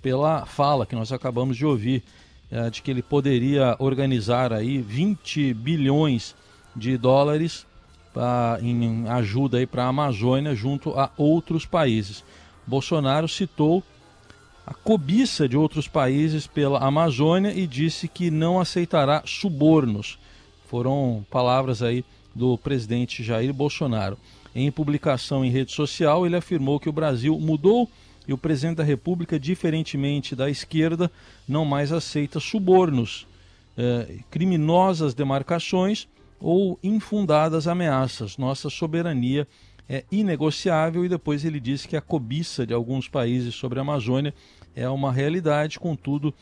pela 0.03 0.45
fala 0.47 0.85
que 0.85 0.97
nós 0.97 1.13
acabamos 1.13 1.57
de 1.57 1.65
ouvir 1.65 2.03
é, 2.51 2.71
de 2.71 2.83
que 2.83 2.91
ele 2.91 3.03
poderia 3.03 3.77
organizar 3.79 4.53
aí 4.53 4.79
20 4.81 5.55
bilhões 5.55 6.35
de 6.75 6.97
dólares 6.97 7.67
pra, 8.13 8.59
em 8.61 9.09
ajuda 9.09 9.59
aí 9.59 9.67
para 9.67 9.85
a 9.85 9.89
Amazônia 9.89 10.55
junto 10.55 10.91
a 10.99 11.11
outros 11.17 11.67
países. 11.67 12.25
Bolsonaro 12.67 13.29
citou 13.29 13.83
a 14.67 14.73
cobiça 14.73 15.49
de 15.49 15.57
outros 15.57 15.87
países 15.87 16.47
pela 16.47 16.79
Amazônia 16.79 17.53
e 17.53 17.67
disse 17.67 18.09
que 18.09 18.31
não 18.31 18.61
aceitará 18.61 19.23
subornos. 19.27 20.19
Foram 20.67 21.25
palavras 21.31 21.83
aí 21.83 22.05
do 22.35 22.57
presidente 22.57 23.23
Jair 23.23 23.53
Bolsonaro. 23.53 24.19
Em 24.55 24.71
publicação 24.71 25.45
em 25.45 25.51
rede 25.51 25.73
social, 25.73 26.25
ele 26.25 26.37
afirmou 26.37 26.81
que 26.81 26.89
o 26.89 26.93
Brasil 26.93 27.39
mudou 27.39 27.91
e 28.27 28.33
o 28.33 28.39
presidente 28.39 28.77
da 28.77 28.85
República, 28.85 29.39
diferentemente 29.39 30.35
da 30.35 30.49
esquerda, 30.49 31.11
não 31.49 31.65
mais 31.65 31.93
aceita 31.93 32.41
subornos, 32.41 33.27
eh, 33.77 34.19
criminosas 34.31 35.15
demarcações 35.15 36.09
ou 36.41 36.79
infundadas 36.83 37.67
ameaças. 37.67 38.39
Nossa 38.39 38.71
soberania 38.71 39.47
é 39.89 40.05
inegociável 40.11 41.05
e 41.05 41.09
depois 41.09 41.45
ele 41.45 41.61
disse 41.61 41.87
que 41.87 41.97
a 41.97 42.01
cobiça 42.01 42.67
de 42.67 42.73
alguns 42.73 43.09
países 43.09 43.55
sobre 43.55 43.79
a 43.79 43.83
Amazônia 43.83 44.35
é 44.75 44.89
uma 44.89 45.13
realidade, 45.13 45.79
contudo, 45.79 46.35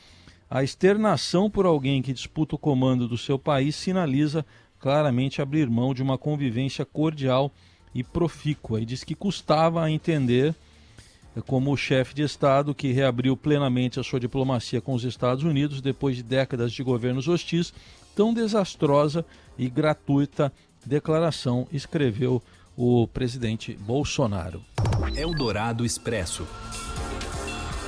a 0.49 0.63
externação 0.63 1.51
por 1.51 1.67
alguém 1.67 2.03
que 2.03 2.13
disputa 2.13 2.55
o 2.55 2.59
comando 2.59 3.09
do 3.09 3.19
seu 3.19 3.39
país 3.39 3.75
sinaliza 3.75 4.45
claramente 4.79 5.41
abrir 5.41 5.69
mão 5.71 5.95
de 5.95 6.03
uma 6.03 6.19
convivência 6.19 6.85
cordial 6.85 7.51
e 7.95 8.03
profícua 8.03 8.81
e 8.81 8.85
diz 8.85 9.05
que 9.05 9.15
custava 9.15 9.83
a 9.83 9.91
entender 9.91 10.55
como 11.41 11.73
o 11.73 11.77
chefe 11.77 12.15
de 12.15 12.23
Estado 12.23 12.75
que 12.75 12.93
reabriu 12.93 13.37
plenamente 13.37 13.99
a 13.99 14.03
sua 14.03 14.21
diplomacia 14.21 14.81
com 14.81 14.93
os 14.95 15.05
Estados 15.05 15.45
Unidos 15.45 15.81
depois 15.81 16.17
de 16.17 16.23
décadas 16.23 16.73
de 16.73 16.83
governos 16.83 17.29
hostis, 17.29 17.73
tão 18.15 18.35
desastrosa 18.35 19.25
e 19.57 19.71
gratuita 19.71 20.53
declaração, 20.85 21.67
escreveu 21.73 22.43
o 22.77 23.07
presidente 23.07 23.75
Bolsonaro. 23.81 24.63
Eldorado 25.17 25.85
Expresso. 25.85 26.47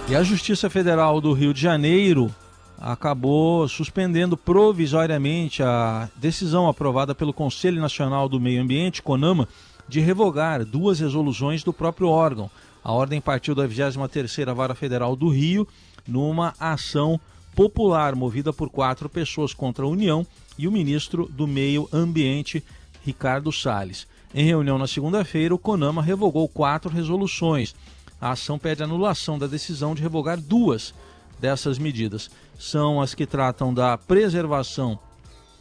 E 0.08 0.14
a 0.14 0.22
Justiça 0.22 0.68
Federal 0.68 1.20
do 1.20 1.32
Rio 1.32 1.54
de 1.54 1.60
Janeiro 1.60 2.34
acabou 2.78 3.66
suspendendo 3.66 4.36
provisoriamente 4.36 5.62
a 5.62 6.08
decisão 6.16 6.68
aprovada 6.68 7.14
pelo 7.14 7.32
Conselho 7.32 7.80
Nacional 7.80 8.28
do 8.28 8.40
Meio 8.40 8.62
Ambiente, 8.62 9.02
CONAMA, 9.02 9.48
de 9.88 10.00
revogar 10.00 10.64
duas 10.64 11.00
resoluções 11.00 11.62
do 11.62 11.72
próprio 11.72 12.08
órgão 12.08 12.50
a 12.85 12.93
ordem 12.93 13.19
partiu 13.19 13.55
da 13.55 13.67
23ª 13.67 14.55
Vara 14.55 14.75
Federal 14.75 15.17
do 15.17 15.31
Rio 15.31 15.67
numa 16.07 16.53
ação 16.61 17.19
popular 17.57 18.14
movida 18.14 18.53
por 18.53 18.69
quatro 18.69 19.09
pessoas 19.09 19.55
contra 19.55 19.87
a 19.87 19.88
União 19.88 20.26
e 20.59 20.69
o 20.69 20.73
ministro 20.73 21.26
do 21.33 21.47
Meio 21.47 21.88
Ambiente, 21.91 22.62
Ricardo 23.03 23.50
Salles. 23.50 24.07
Em 24.35 24.45
reunião 24.45 24.76
na 24.76 24.87
segunda-feira, 24.87 25.55
o 25.55 25.59
CONAMA 25.59 26.03
revogou 26.03 26.47
quatro 26.47 26.91
resoluções. 26.91 27.75
A 28.21 28.33
ação 28.33 28.59
pede 28.59 28.83
anulação 28.83 29.38
da 29.38 29.47
decisão 29.47 29.95
de 29.95 30.03
revogar 30.03 30.38
duas 30.38 30.93
dessas 31.41 31.79
medidas. 31.79 32.31
São 32.59 33.00
as 33.00 33.14
que 33.14 33.25
tratam 33.25 33.73
da 33.73 33.97
preservação 33.97 34.99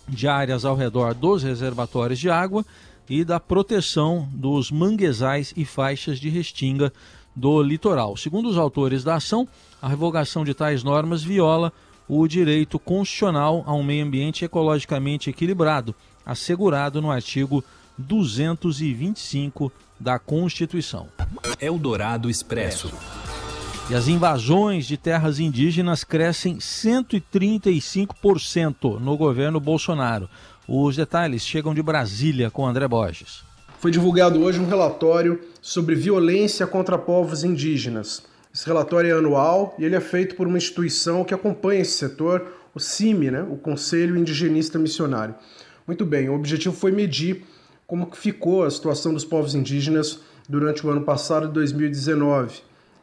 de 0.07 0.27
áreas 0.27 0.65
ao 0.65 0.75
redor 0.75 1.13
dos 1.13 1.43
reservatórios 1.43 2.19
de 2.19 2.29
água 2.29 2.65
e 3.09 3.23
da 3.23 3.39
proteção 3.39 4.27
dos 4.31 4.71
manguezais 4.71 5.53
e 5.55 5.65
faixas 5.65 6.19
de 6.19 6.29
restinga 6.29 6.91
do 7.35 7.61
litoral. 7.61 8.15
Segundo 8.15 8.49
os 8.49 8.57
autores 8.57 9.03
da 9.03 9.15
ação, 9.15 9.47
a 9.81 9.87
revogação 9.87 10.45
de 10.45 10.53
tais 10.53 10.83
normas 10.83 11.23
viola 11.23 11.73
o 12.07 12.27
direito 12.27 12.77
constitucional 12.77 13.63
a 13.65 13.73
um 13.73 13.83
meio 13.83 14.05
ambiente 14.05 14.45
ecologicamente 14.45 15.29
equilibrado, 15.29 15.95
assegurado 16.25 17.01
no 17.01 17.11
artigo 17.11 17.63
225 17.97 19.71
da 19.99 20.17
Constituição. 20.19 21.07
Eldorado 21.59 22.29
Expresso. 22.29 22.91
E 23.89 23.95
as 23.95 24.07
invasões 24.07 24.87
de 24.87 24.95
terras 24.95 25.39
indígenas 25.39 26.05
crescem 26.05 26.57
135% 26.57 28.99
no 28.99 29.17
governo 29.17 29.59
Bolsonaro. 29.59 30.29
Os 30.67 30.95
detalhes 30.95 31.45
chegam 31.45 31.73
de 31.73 31.83
Brasília 31.83 32.49
com 32.49 32.65
André 32.65 32.87
Borges. 32.87 33.43
Foi 33.79 33.91
divulgado 33.91 34.41
hoje 34.41 34.61
um 34.61 34.65
relatório 34.65 35.41
sobre 35.61 35.93
violência 35.93 36.65
contra 36.65 36.97
povos 36.97 37.43
indígenas. 37.43 38.23
Esse 38.53 38.65
relatório 38.65 39.09
é 39.09 39.17
anual 39.17 39.75
e 39.77 39.83
ele 39.83 39.97
é 39.97 39.99
feito 39.99 40.35
por 40.35 40.47
uma 40.47 40.57
instituição 40.57 41.25
que 41.25 41.33
acompanha 41.33 41.81
esse 41.81 41.97
setor, 41.97 42.53
o 42.73 42.79
CIMI, 42.79 43.29
né, 43.29 43.43
o 43.43 43.57
Conselho 43.57 44.15
Indigenista 44.15 44.79
Missionário. 44.79 45.35
Muito 45.85 46.05
bem, 46.05 46.29
o 46.29 46.33
objetivo 46.33 46.73
foi 46.73 46.93
medir 46.93 47.43
como 47.85 48.07
ficou 48.13 48.63
a 48.63 48.71
situação 48.71 49.13
dos 49.13 49.25
povos 49.25 49.55
indígenas 49.55 50.21
durante 50.47 50.87
o 50.87 50.89
ano 50.89 51.01
passado, 51.01 51.49
2019. 51.49 52.61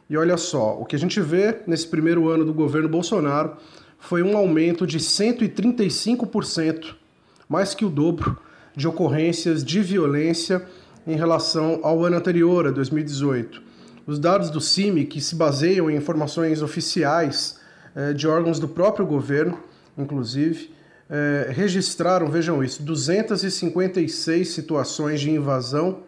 E 0.09 0.17
olha 0.17 0.35
só, 0.35 0.79
o 0.79 0.85
que 0.85 0.95
a 0.95 0.99
gente 0.99 1.21
vê 1.21 1.59
nesse 1.67 1.87
primeiro 1.87 2.27
ano 2.27 2.43
do 2.43 2.55
governo 2.55 2.89
Bolsonaro 2.89 3.55
foi 3.99 4.23
um 4.23 4.35
aumento 4.35 4.87
de 4.87 4.97
135%, 4.97 6.95
mais 7.51 7.75
que 7.75 7.83
o 7.83 7.89
dobro, 7.89 8.37
de 8.73 8.87
ocorrências 8.87 9.61
de 9.61 9.81
violência 9.81 10.65
em 11.05 11.17
relação 11.17 11.81
ao 11.83 12.05
ano 12.05 12.15
anterior, 12.15 12.65
a 12.65 12.71
2018. 12.71 13.61
Os 14.07 14.17
dados 14.17 14.49
do 14.49 14.61
CIMI, 14.61 15.03
que 15.03 15.19
se 15.19 15.35
baseiam 15.35 15.91
em 15.91 15.97
informações 15.97 16.61
oficiais 16.61 17.59
eh, 17.93 18.13
de 18.13 18.25
órgãos 18.25 18.57
do 18.57 18.69
próprio 18.69 19.05
governo, 19.05 19.59
inclusive, 19.97 20.73
eh, 21.09 21.51
registraram, 21.51 22.31
vejam 22.31 22.63
isso, 22.63 22.81
256 22.83 24.47
situações 24.47 25.19
de 25.19 25.29
invasão 25.29 26.03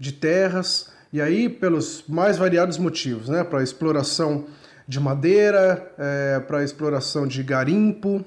de 0.00 0.10
terras, 0.10 0.90
e 1.12 1.20
aí 1.20 1.48
pelos 1.48 2.02
mais 2.08 2.36
variados 2.36 2.76
motivos, 2.76 3.28
né? 3.28 3.44
Para 3.44 3.62
exploração 3.62 4.46
de 4.88 4.98
madeira, 4.98 5.92
é, 5.96 6.40
para 6.40 6.64
exploração 6.64 7.26
de 7.26 7.42
garimpo, 7.42 8.24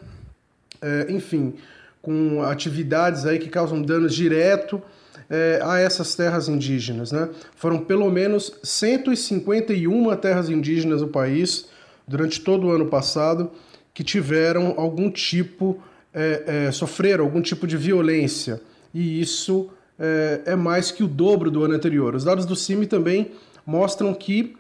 enfim, 1.10 1.56
com 2.02 2.42
atividades 2.42 3.26
aí 3.26 3.38
que 3.38 3.50
causam 3.50 3.82
danos 3.82 4.16
direto 4.16 4.82
é, 5.30 5.62
a 5.64 5.80
essas 5.80 6.14
terras 6.14 6.50
indígenas, 6.50 7.12
né? 7.12 7.30
Foram 7.56 7.80
pelo 7.80 8.10
menos 8.12 8.54
151 8.62 10.16
terras 10.18 10.50
indígenas 10.50 11.02
no 11.02 11.08
país 11.08 11.68
durante 12.06 12.42
todo 12.42 12.68
o 12.68 12.72
ano 12.72 12.88
passado 12.88 13.50
que 13.94 14.04
tiveram 14.04 14.74
algum 14.78 15.10
tipo, 15.10 15.82
é, 16.14 16.66
é, 16.68 16.72
sofreram 16.72 17.24
algum 17.24 17.42
tipo 17.42 17.66
de 17.66 17.78
violência 17.78 18.62
e 18.94 19.22
isso 19.22 19.70
é, 19.98 20.56
mais 20.56 20.92
que 20.92 21.04
o 21.04 21.08
dobro 21.08 21.50
do 21.50 21.64
ano 21.64 21.76
anterior. 21.76 22.14
Os 22.16 22.26
dados 22.26 22.46
do 22.46 22.56
CIMI 22.56 22.88
também 22.88 23.32
mostram 23.66 24.14
que 24.14 24.58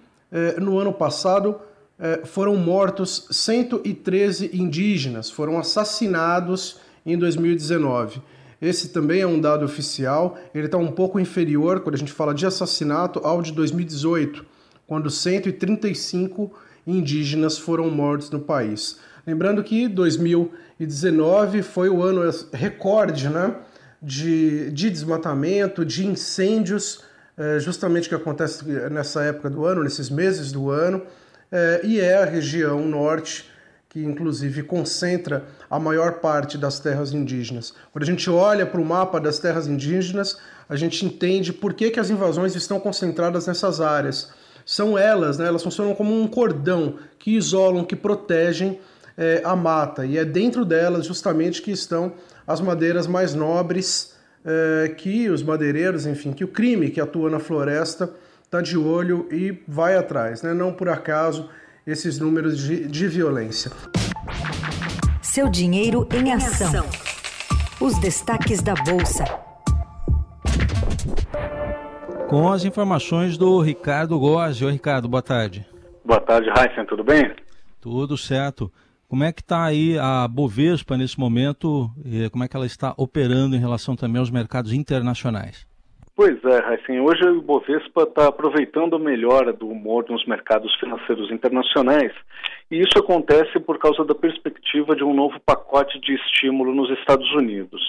no 0.62 0.80
ano 0.80 0.94
passado 0.94 1.60
foram 2.24 2.56
mortos 2.56 3.28
113 3.32 4.52
indígenas, 4.54 5.30
foram 5.30 5.60
assassinados 5.60 6.80
em 7.06 7.18
2019. 7.18 8.22
Esse 8.62 8.90
também 8.90 9.22
é 9.22 9.28
um 9.28 9.40
dado 9.40 9.66
oficial, 9.66 10.38
ele 10.54 10.66
está 10.66 10.78
um 10.78 10.92
pouco 10.92 11.20
inferior, 11.20 11.80
quando 11.80 11.96
a 11.96 11.98
gente 11.98 12.12
fala 12.12 12.34
de 12.34 12.46
assassinato, 12.46 13.20
ao 13.24 13.42
de 13.42 13.52
2018, 13.52 14.46
quando 14.86 15.10
135 15.10 16.52
indígenas 16.86 17.58
foram 17.58 17.90
mortos 17.90 18.30
no 18.30 18.40
país. 18.40 19.00
Lembrando 19.26 19.64
que 19.64 19.88
2019 19.88 21.62
foi 21.64 21.90
o 21.90 22.04
ano 22.04 22.22
recorde, 22.54 23.30
né? 23.30 23.56
de, 24.02 24.72
de 24.72 24.90
desmatamento, 24.90 25.86
de 25.86 26.08
incêndios, 26.08 27.04
é, 27.38 27.60
justamente 27.60 28.10
que 28.10 28.16
acontece 28.16 28.66
nessa 28.90 29.24
época 29.24 29.50
do 29.50 29.66
ano, 29.66 29.84
nesses 29.84 30.10
meses 30.10 30.52
do 30.52 30.72
ano, 30.72 31.04
é, 31.52 31.82
e 31.84 32.00
é 32.00 32.18
a 32.18 32.26
região 32.26 32.84
norte 32.88 33.51
que 33.92 34.02
inclusive 34.02 34.64
concentra 34.64 35.44
a 35.70 35.78
maior 35.78 36.22
parte 36.22 36.58
das 36.58 36.80
terras 36.80 37.12
indígenas. 37.12 37.74
Quando 37.92 38.04
a 38.04 38.06
gente 38.08 38.30
olha 38.30 38.66
para 38.66 38.80
o 38.80 38.86
mapa 38.86 39.20
das 39.20 39.38
terras 39.38 39.68
indígenas, 39.68 40.38
a 40.70 40.78
gente 40.78 41.06
entende 41.06 41.52
por 41.52 41.74
que, 41.74 41.92
que 41.92 42.00
as 42.00 42.10
invasões 42.10 42.56
estão 42.56 42.80
concentradas 42.80 43.48
nessas 43.48 43.82
áreas. 43.82 44.32
São 44.66 44.98
elas, 44.98 45.38
né, 45.38 45.46
elas 45.46 45.62
funcionam 45.62 45.94
como 45.94 46.18
um 46.18 46.26
cordão 46.26 47.00
que 47.20 47.32
isolam, 47.32 47.84
que 47.84 47.98
protegem 47.98 48.80
é, 49.18 49.42
a 49.44 49.58
mata, 49.58 50.06
e 50.06 50.18
é 50.18 50.24
dentro 50.24 50.64
delas 50.64 51.06
justamente 51.06 51.62
que 51.62 51.72
estão 51.72 52.14
as 52.48 52.62
madeiras 52.62 53.08
mais 53.08 53.34
nobres 53.34 54.16
é, 54.46 54.96
que 54.98 55.30
os 55.30 55.44
madeireiros, 55.44 56.06
enfim, 56.06 56.32
que 56.32 56.46
o 56.46 56.48
crime 56.48 56.90
que 56.90 57.02
atua 57.02 57.30
na 57.30 57.40
floresta 57.40 58.10
está 58.46 58.62
de 58.62 58.78
olho 58.78 59.28
e 59.30 59.62
vai 59.68 59.98
atrás, 59.98 60.42
né? 60.42 60.54
não 60.54 60.72
por 60.72 60.88
acaso 60.88 61.50
esses 61.86 62.20
números 62.20 62.60
de, 62.60 62.88
de 62.88 63.08
violência. 63.08 63.72
Seu 65.22 65.50
dinheiro 65.50 66.08
em 66.14 66.32
ação. 66.32 66.86
Os 67.80 67.98
destaques 68.00 68.62
da 68.62 68.76
Bolsa. 68.76 69.24
Com 72.30 72.52
as 72.52 72.64
informações 72.64 73.38
do 73.38 73.60
Ricardo 73.60 74.18
Gozzi. 74.20 74.64
Oi, 74.64 74.72
Ricardo, 74.72 75.08
boa 75.08 75.22
tarde. 75.22 75.66
Boa 76.06 76.22
tarde, 76.22 76.50
Raíssa, 76.50 76.86
tudo 76.86 77.04
bem? 77.04 77.34
Tudo 77.80 78.18
certo. 78.18 78.72
Como 79.08 79.24
é 79.24 79.34
que 79.34 79.42
está 79.42 79.66
aí 79.66 79.98
a 79.98 80.28
Bovespa 80.28 80.98
nesse 80.98 81.20
momento? 81.20 81.92
E 82.06 82.30
como 82.30 82.44
é 82.44 82.48
que 82.48 82.56
ela 82.56 82.66
está 82.66 82.94
operando 82.96 83.56
em 83.56 83.60
relação 83.60 83.96
também 83.96 84.20
aos 84.20 84.30
mercados 84.30 84.72
internacionais? 84.72 85.68
Pois 86.24 86.38
é, 86.46 86.76
assim, 86.76 87.00
hoje 87.00 87.24
o 87.24 87.42
Bovespa 87.42 88.04
está 88.04 88.28
aproveitando 88.28 88.96
a 88.96 89.00
melhora 89.00 89.52
do 89.52 89.68
humor 89.68 90.06
nos 90.08 90.24
mercados 90.28 90.72
financeiros 90.76 91.32
internacionais 91.32 92.12
e 92.70 92.80
isso 92.80 93.00
acontece 93.00 93.60
por 93.60 93.80
causa 93.80 94.06
da 94.06 94.14
perspectiva 94.14 94.96
de 94.96 95.04
um 95.04 95.16
novo 95.16 95.40
pacote 95.40 96.00
de 96.00 96.14
estímulo 96.14 96.76
nos 96.76 96.92
Estados 97.00 97.28
Unidos. 97.34 97.82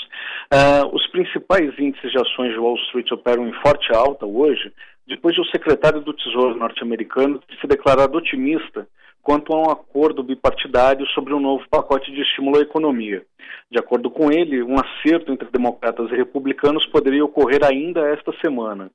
Uh, 0.50 0.96
os 0.96 1.06
principais 1.08 1.78
índices 1.78 2.10
de 2.10 2.18
ações 2.18 2.54
de 2.54 2.58
Wall 2.58 2.76
Street 2.86 3.12
operam 3.12 3.46
em 3.46 3.52
forte 3.60 3.94
alta 3.94 4.24
hoje, 4.24 4.72
depois 5.06 5.34
de 5.34 5.42
o 5.42 5.50
secretário 5.50 6.00
do 6.00 6.14
Tesouro 6.14 6.56
norte-americano 6.56 7.38
se 7.60 7.66
declarado 7.66 8.16
otimista 8.16 8.88
quanto 9.22 9.54
a 9.54 9.56
um 9.56 9.70
acordo 9.70 10.22
bipartidário 10.22 11.06
sobre 11.08 11.32
um 11.32 11.40
novo 11.40 11.64
pacote 11.70 12.10
de 12.12 12.20
estímulo 12.20 12.58
à 12.58 12.60
economia. 12.60 13.22
De 13.70 13.78
acordo 13.78 14.10
com 14.10 14.30
ele, 14.30 14.62
um 14.62 14.76
acerto 14.78 15.32
entre 15.32 15.48
democratas 15.50 16.10
e 16.10 16.16
republicanos 16.16 16.84
poderia 16.86 17.24
ocorrer 17.24 17.64
ainda 17.64 18.00
esta 18.08 18.32
semana. 18.44 18.90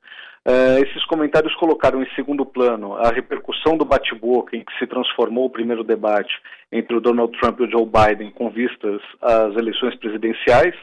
Uh, 0.45 0.79
esses 0.85 1.03
comentários 1.05 1.53
colocaram 1.55 2.01
em 2.01 2.09
segundo 2.15 2.45
plano 2.45 2.93
a 2.93 3.09
repercussão 3.09 3.77
do 3.77 3.83
bate-boca 3.83 4.55
em 4.55 4.63
que 4.63 4.77
se 4.77 4.87
transformou 4.87 5.45
o 5.45 5.49
primeiro 5.49 5.83
debate 5.83 6.31
entre 6.71 6.95
o 6.95 7.01
Donald 7.01 7.37
Trump 7.37 7.59
e 7.59 7.63
o 7.63 7.69
Joe 7.69 7.85
Biden 7.85 8.31
com 8.31 8.49
vistas 8.49 9.01
às 9.21 9.55
eleições 9.55 9.95
presidenciais 9.95 10.73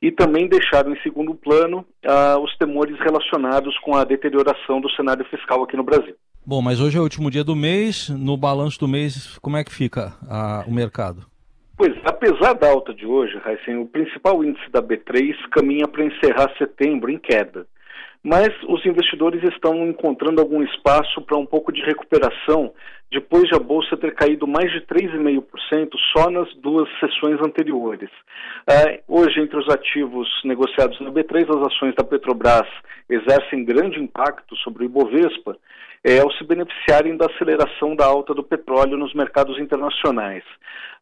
e 0.00 0.12
também 0.12 0.48
deixaram 0.48 0.92
em 0.92 1.00
segundo 1.02 1.34
plano 1.34 1.84
uh, 2.06 2.38
os 2.40 2.56
temores 2.56 2.98
relacionados 3.00 3.76
com 3.80 3.96
a 3.96 4.04
deterioração 4.04 4.80
do 4.80 4.90
cenário 4.92 5.24
fiscal 5.24 5.62
aqui 5.62 5.76
no 5.76 5.82
Brasil. 5.82 6.14
Bom, 6.44 6.62
mas 6.62 6.80
hoje 6.80 6.96
é 6.96 7.00
o 7.00 7.02
último 7.02 7.30
dia 7.30 7.44
do 7.44 7.54
mês. 7.54 8.08
No 8.08 8.36
balanço 8.36 8.80
do 8.80 8.88
mês, 8.88 9.38
como 9.38 9.56
é 9.56 9.64
que 9.64 9.72
fica 9.72 10.14
a, 10.28 10.64
o 10.66 10.72
mercado? 10.72 11.26
Pois, 11.76 11.94
apesar 12.04 12.54
da 12.54 12.68
alta 12.68 12.94
de 12.94 13.06
hoje, 13.06 13.40
Heisen, 13.46 13.78
o 13.78 13.86
principal 13.86 14.42
índice 14.42 14.70
da 14.70 14.82
B3 14.82 15.34
caminha 15.50 15.86
para 15.86 16.04
encerrar 16.04 16.50
setembro 16.58 17.10
em 17.10 17.18
queda. 17.18 17.66
Mas 18.22 18.50
os 18.68 18.84
investidores 18.84 19.42
estão 19.44 19.86
encontrando 19.86 20.40
algum 20.40 20.62
espaço 20.62 21.22
para 21.22 21.38
um 21.38 21.46
pouco 21.46 21.72
de 21.72 21.80
recuperação 21.82 22.72
depois 23.10 23.48
de 23.48 23.56
a 23.56 23.58
bolsa 23.58 23.96
ter 23.96 24.14
caído 24.14 24.46
mais 24.46 24.70
de 24.72 24.80
3,5% 24.82 25.88
só 26.14 26.30
nas 26.30 26.54
duas 26.56 26.88
sessões 27.00 27.40
anteriores. 27.40 28.10
Uh, 28.68 29.02
hoje, 29.08 29.40
entre 29.40 29.58
os 29.58 29.68
ativos 29.68 30.28
negociados 30.44 31.00
na 31.00 31.10
B3, 31.10 31.48
as 31.48 31.72
ações 31.72 31.94
da 31.96 32.04
Petrobras 32.04 32.68
exercem 33.08 33.64
grande 33.64 33.98
impacto 33.98 34.54
sobre 34.58 34.84
o 34.84 34.86
Ibovespa, 34.86 35.56
é, 36.04 36.20
ao 36.20 36.32
se 36.32 36.44
beneficiarem 36.44 37.16
da 37.16 37.26
aceleração 37.26 37.94
da 37.94 38.06
alta 38.06 38.34
do 38.34 38.42
petróleo 38.42 38.96
nos 38.96 39.14
mercados 39.14 39.58
internacionais. 39.58 40.44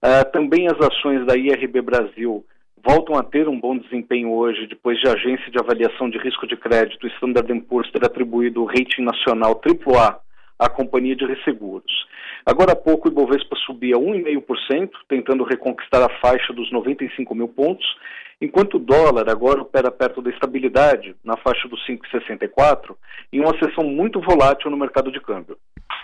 Uh, 0.03 0.31
também 0.33 0.67
as 0.69 0.79
ações 0.81 1.27
da 1.27 1.37
IRB 1.37 1.81
Brasil 1.83 2.45
voltam 2.85 3.17
a 3.17 3.23
ter 3.23 3.49
um 3.49 3.59
bom 3.59 3.77
desempenho 3.77 4.31
hoje, 4.33 4.67
depois 4.67 4.99
de 5.01 5.09
a 5.09 5.13
agência 5.13 5.51
de 5.51 5.59
avaliação 5.59 6.09
de 6.09 6.19
risco 6.19 6.47
de 6.47 6.57
crédito 6.57 7.07
Standard 7.09 7.61
Poor's 7.63 7.91
ter 7.91 8.05
atribuído 8.05 8.63
o 8.63 8.67
rating 8.67 9.03
nacional 9.03 9.61
AAA 9.65 10.21
à 10.59 10.69
companhia 10.69 11.15
de 11.15 11.25
resseguros. 11.25 12.07
Agora 12.49 12.73
há 12.73 12.77
pouco 12.77 13.07
o 13.07 13.13
Ibovespa 13.13 13.55
subia 13.67 13.97
1,5%, 13.97 14.89
tentando 15.07 15.45
reconquistar 15.45 16.03
a 16.03 16.09
faixa 16.19 16.51
dos 16.51 16.73
95 16.73 17.35
mil 17.35 17.47
pontos, 17.47 17.85
enquanto 18.41 18.79
o 18.79 18.79
dólar 18.79 19.29
agora 19.29 19.61
opera 19.61 19.91
perto 19.91 20.23
da 20.23 20.31
estabilidade, 20.31 21.15
na 21.23 21.37
faixa 21.37 21.69
dos 21.69 21.79
5,64, 21.87 22.97
em 23.31 23.41
uma 23.41 23.53
sessão 23.59 23.85
muito 23.85 24.19
volátil 24.23 24.71
no 24.71 24.79
mercado 24.79 25.13
de 25.13 25.21
câmbio. 25.21 25.59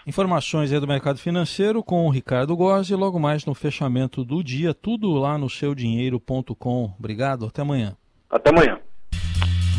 Informações 0.07 0.71
aí 0.71 0.79
do 0.79 0.87
mercado 0.87 1.19
financeiro 1.19 1.83
com 1.83 2.07
o 2.07 2.11
Ricardo 2.11 2.55
Gozzi, 2.55 2.95
logo 2.95 3.19
mais 3.19 3.47
no 3.47 3.55
fechamento 3.55 4.23
do 4.23 4.45
dia, 4.45 4.75
tudo 4.75 5.15
lá 5.15 5.39
no 5.39 5.49
seudinheiro.com. 5.49 6.93
Obrigado, 6.99 7.47
até 7.47 7.63
amanhã. 7.63 7.97
Até 8.29 8.51
amanhã. 8.51 8.79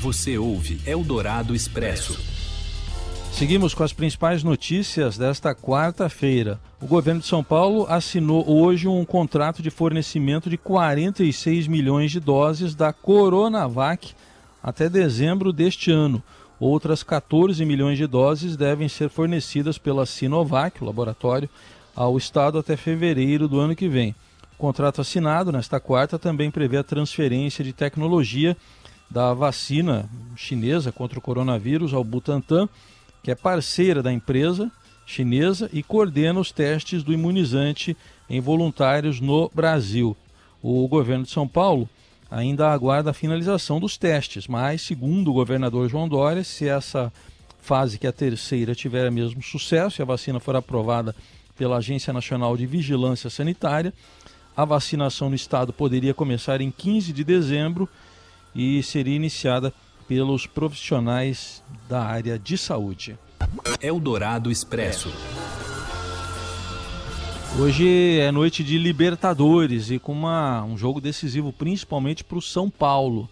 Você 0.02 0.36
ouve 0.36 0.80
Eldorado 0.90 1.54
Expresso. 1.54 2.35
Seguimos 3.36 3.74
com 3.74 3.84
as 3.84 3.92
principais 3.92 4.44
notícias 4.44 5.18
desta 5.18 5.54
quarta-feira. 5.54 6.58
O 6.82 6.88
governo 6.88 7.20
de 7.20 7.28
São 7.28 7.44
Paulo 7.44 7.86
assinou 7.90 8.50
hoje 8.50 8.88
um 8.88 9.04
contrato 9.04 9.62
de 9.62 9.70
fornecimento 9.70 10.50
de 10.50 10.58
46 10.58 11.68
milhões 11.68 12.12
de 12.12 12.22
doses 12.22 12.74
da 12.74 12.94
Coronavac 12.94 14.14
até 14.64 14.88
dezembro 14.88 15.52
deste 15.52 15.92
ano. 15.92 16.24
Outras 16.58 17.04
14 17.04 17.66
milhões 17.66 17.98
de 17.98 18.08
doses 18.08 18.56
devem 18.56 18.88
ser 18.88 19.10
fornecidas 19.10 19.78
pela 19.78 20.06
Sinovac, 20.06 20.82
o 20.82 20.86
laboratório, 20.86 21.50
ao 21.94 22.18
Estado 22.18 22.58
até 22.58 22.78
fevereiro 22.78 23.50
do 23.50 23.60
ano 23.60 23.76
que 23.76 23.90
vem. 23.90 24.16
O 24.54 24.58
contrato 24.58 25.02
assinado 25.02 25.52
nesta 25.52 25.78
quarta 25.78 26.18
também 26.18 26.50
prevê 26.50 26.78
a 26.78 26.84
transferência 26.86 27.66
de 27.66 27.74
tecnologia 27.74 28.56
da 29.12 29.34
vacina 29.34 30.10
chinesa 30.38 30.90
contra 30.90 31.20
o 31.20 31.22
coronavírus 31.22 31.94
ao 31.94 32.02
Butantan 32.02 32.70
que 33.26 33.32
é 33.32 33.36
parceira 33.36 34.04
da 34.04 34.14
empresa 34.14 34.72
chinesa 35.04 35.68
e 35.74 35.82
coordena 35.82 36.40
os 36.40 36.52
testes 36.52 37.02
do 37.02 37.12
imunizante 37.12 37.98
em 38.30 38.40
voluntários 38.40 39.20
no 39.20 39.50
Brasil. 39.52 40.16
O 40.62 40.88
governo 40.88 41.24
de 41.24 41.32
São 41.32 41.48
Paulo 41.48 41.90
ainda 42.30 42.72
aguarda 42.72 43.10
a 43.10 43.14
finalização 43.16 43.80
dos 43.80 43.98
testes, 43.98 44.48
mas, 44.48 44.84
segundo 44.84 45.32
o 45.32 45.34
governador 45.34 45.90
João 45.90 46.08
Dória, 46.08 46.44
se 46.44 46.70
essa 46.70 47.12
fase, 47.60 47.98
que 47.98 48.06
é 48.06 48.12
a 48.12 48.14
terceira, 48.14 48.76
tiver 48.76 49.10
mesmo 49.10 49.42
sucesso 49.42 50.00
e 50.00 50.04
a 50.04 50.06
vacina 50.06 50.40
for 50.40 50.56
aprovada 50.56 51.16
pela 51.58 51.78
Agência 51.78 52.14
Nacional 52.14 52.56
de 52.56 52.68
Vigilância 52.68 53.28
Sanitária, 53.32 53.92
a 54.56 54.66
vacinação 54.66 55.30
no 55.30 55.36
estado 55.36 55.74
poderia 55.74 56.14
começar 56.14 56.62
em 56.62 56.70
15 56.70 57.12
de 57.12 57.24
dezembro 57.24 57.90
e 58.54 58.84
seria 58.84 59.16
iniciada 59.16 59.74
pelos 60.08 60.46
profissionais 60.46 61.64
da 61.90 62.04
área 62.04 62.38
de 62.38 62.58
saúde. 62.58 63.18
Eldorado 63.82 64.52
Expresso. 64.52 65.12
Hoje 67.58 68.20
é 68.20 68.32
noite 68.32 68.64
de 68.64 68.78
Libertadores 68.78 69.90
e 69.90 69.98
com 69.98 70.12
uma, 70.12 70.64
um 70.64 70.78
jogo 70.78 71.00
decisivo 71.00 71.54
principalmente 71.54 72.24
para 72.24 72.38
o 72.38 72.42
São 72.42 72.70
Paulo. 72.70 73.30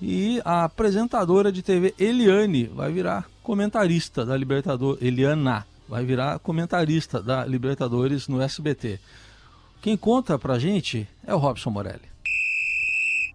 E 0.00 0.42
a 0.44 0.64
apresentadora 0.64 1.50
de 1.50 1.62
TV 1.62 1.94
Eliane 1.98 2.64
vai 2.64 2.92
virar 2.92 3.26
comentarista 3.42 4.26
da 4.26 4.36
Libertadores. 4.36 5.02
Eliana 5.02 5.66
vai 5.88 6.04
virar 6.04 6.38
comentarista 6.40 7.22
da 7.22 7.46
Libertadores 7.46 8.28
no 8.28 8.42
SBT. 8.42 9.00
Quem 9.80 9.96
conta 9.96 10.38
pra 10.38 10.58
gente 10.58 11.08
é 11.26 11.34
o 11.34 11.38
Robson 11.38 11.70
Morelli. 11.70 12.11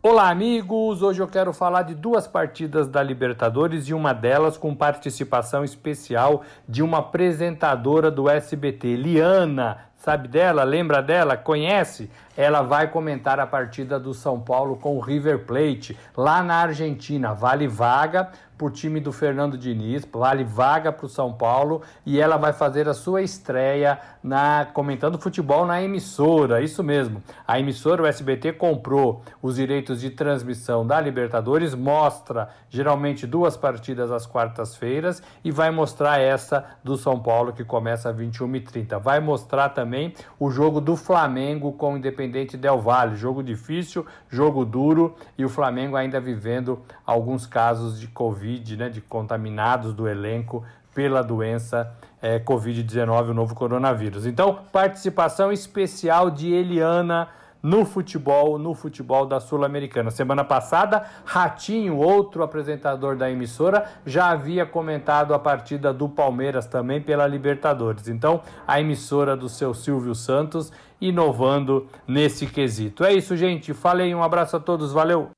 Olá, 0.04 0.30
amigos! 0.30 1.02
Hoje 1.02 1.24
eu 1.24 1.28
quero 1.28 1.52
falar 1.52 1.82
de 1.82 1.96
duas 1.96 2.28
partidas 2.28 2.88
da 2.88 3.02
Libertadores 3.02 3.88
e 3.88 3.96
uma 3.96 4.14
delas 4.14 4.56
com 4.56 4.76
participação 4.76 5.64
especial 5.64 6.44
de 6.70 6.84
uma 6.84 7.00
apresentadora 7.00 8.12
do 8.12 8.30
SBT, 8.30 8.96
Liana. 8.96 9.88
Sabe 9.96 10.28
dela? 10.28 10.64
Lembra 10.64 11.02
dela? 11.02 11.36
Conhece? 11.36 12.12
Ela 12.38 12.62
vai 12.62 12.88
comentar 12.90 13.40
a 13.40 13.48
partida 13.48 14.00
do 14.00 14.14
São 14.14 14.40
Paulo 14.40 14.78
com 14.78 14.96
o 14.96 15.00
River 15.00 15.46
Plate 15.46 15.98
lá 16.16 16.44
na 16.44 16.58
Argentina. 16.58 17.34
Vale 17.34 17.68
vaga 17.68 18.30
para 18.58 18.68
o 18.68 18.72
time 18.72 19.00
do 19.00 19.14
Fernando 19.14 19.58
Diniz, 19.58 20.08
vale 20.12 20.44
vaga 20.44 20.92
para 20.92 21.06
o 21.06 21.10
São 21.10 21.32
Paulo 21.32 21.84
e 22.04 22.20
ela 22.20 22.38
vai 22.38 22.52
fazer 22.52 22.90
a 22.90 22.94
sua 22.94 23.22
estreia 23.22 24.00
na 24.24 24.66
comentando 24.74 25.20
futebol 25.20 25.66
na 25.66 25.82
emissora. 25.82 26.60
Isso 26.62 26.84
mesmo. 26.84 27.22
A 27.48 27.60
emissora, 27.60 28.02
o 28.02 28.08
SBT, 28.08 28.54
comprou 28.54 29.22
os 29.42 29.58
direitos 29.58 30.02
de 30.02 30.10
transmissão 30.10 30.86
da 30.86 31.00
Libertadores, 31.00 31.76
mostra 31.76 32.50
geralmente 32.70 33.28
duas 33.28 33.56
partidas 33.56 34.12
às 34.12 34.26
quartas-feiras 34.26 35.22
e 35.44 35.52
vai 35.52 35.70
mostrar 35.70 36.20
essa 36.20 36.66
do 36.84 36.98
São 36.98 37.20
Paulo 37.20 37.54
que 37.54 37.64
começa 37.64 38.10
às 38.10 38.18
21h30. 38.18 39.00
Vai 39.00 39.20
mostrar 39.20 39.70
também 39.70 40.16
o 40.40 40.50
jogo 40.50 40.82
do 40.82 40.96
Flamengo 40.96 41.74
com 41.74 41.94
o 41.94 41.98
Independente 41.98 42.58
Del 42.58 42.80
Valle. 42.80 43.16
Jogo 43.16 43.44
difícil, 43.44 44.06
jogo 44.28 44.66
duro 44.66 45.16
e 45.38 45.46
o 45.46 45.50
Flamengo 45.50 45.96
ainda 45.96 46.20
vivendo 46.20 46.82
alguns 47.06 47.46
casos 47.46 48.00
de 48.00 48.08
Covid 48.08 48.47
Covid, 48.48 48.78
né, 48.78 48.90
de 48.90 49.02
contaminados 49.02 49.94
do 49.94 50.08
elenco 50.08 50.64
pela 50.96 51.22
doença 51.22 51.94
é, 52.22 52.40
Covid-19, 52.40 53.30
o 53.30 53.34
novo 53.34 53.54
coronavírus. 53.54 54.26
Então, 54.26 54.60
participação 54.72 55.52
especial 55.52 56.32
de 56.32 56.52
Eliana 56.52 57.28
no 57.62 57.84
futebol, 57.84 58.58
no 58.58 58.74
futebol 58.74 59.26
da 59.26 59.40
Sul-Americana. 59.40 60.10
Semana 60.10 60.44
passada, 60.44 61.06
Ratinho, 61.26 61.98
outro 61.98 62.42
apresentador 62.42 63.18
da 63.18 63.30
emissora, 63.30 63.86
já 64.06 64.30
havia 64.30 64.66
comentado 64.66 65.34
a 65.34 65.40
partida 65.40 65.92
do 65.94 66.08
Palmeiras 66.08 66.66
também 66.66 67.02
pela 67.02 67.28
Libertadores. 67.28 68.08
Então, 68.08 68.42
a 68.66 68.80
emissora 68.80 69.36
do 69.36 69.50
seu 69.50 69.74
Silvio 69.74 70.16
Santos 70.16 70.72
inovando 71.02 71.88
nesse 72.08 72.48
quesito. 72.48 73.04
É 73.04 73.14
isso, 73.14 73.36
gente. 73.36 73.74
Falei, 73.74 74.16
um 74.16 74.24
abraço 74.24 74.56
a 74.56 74.60
todos, 74.60 74.94
valeu. 74.94 75.30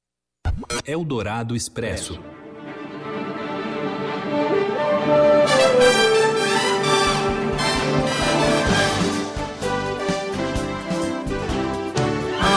Eldorado 0.86 1.56
Expresso. 1.56 2.39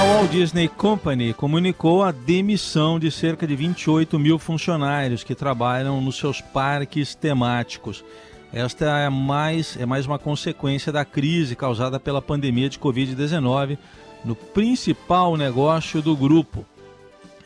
A 0.02 0.04
Walt 0.04 0.32
Disney 0.32 0.66
Company 0.66 1.32
comunicou 1.32 2.02
a 2.02 2.10
demissão 2.10 2.98
de 2.98 3.08
cerca 3.08 3.46
de 3.46 3.54
28 3.54 4.18
mil 4.18 4.36
funcionários 4.36 5.22
que 5.22 5.32
trabalham 5.32 6.00
nos 6.00 6.16
seus 6.16 6.40
parques 6.40 7.14
temáticos. 7.14 8.04
Esta 8.52 8.98
é 8.98 9.08
mais, 9.08 9.76
é 9.76 9.86
mais 9.86 10.04
uma 10.04 10.18
consequência 10.18 10.90
da 10.90 11.04
crise 11.04 11.54
causada 11.54 12.00
pela 12.00 12.20
pandemia 12.20 12.68
de 12.68 12.80
Covid-19 12.80 13.78
no 14.24 14.34
principal 14.34 15.36
negócio 15.36 16.02
do 16.02 16.16
grupo. 16.16 16.66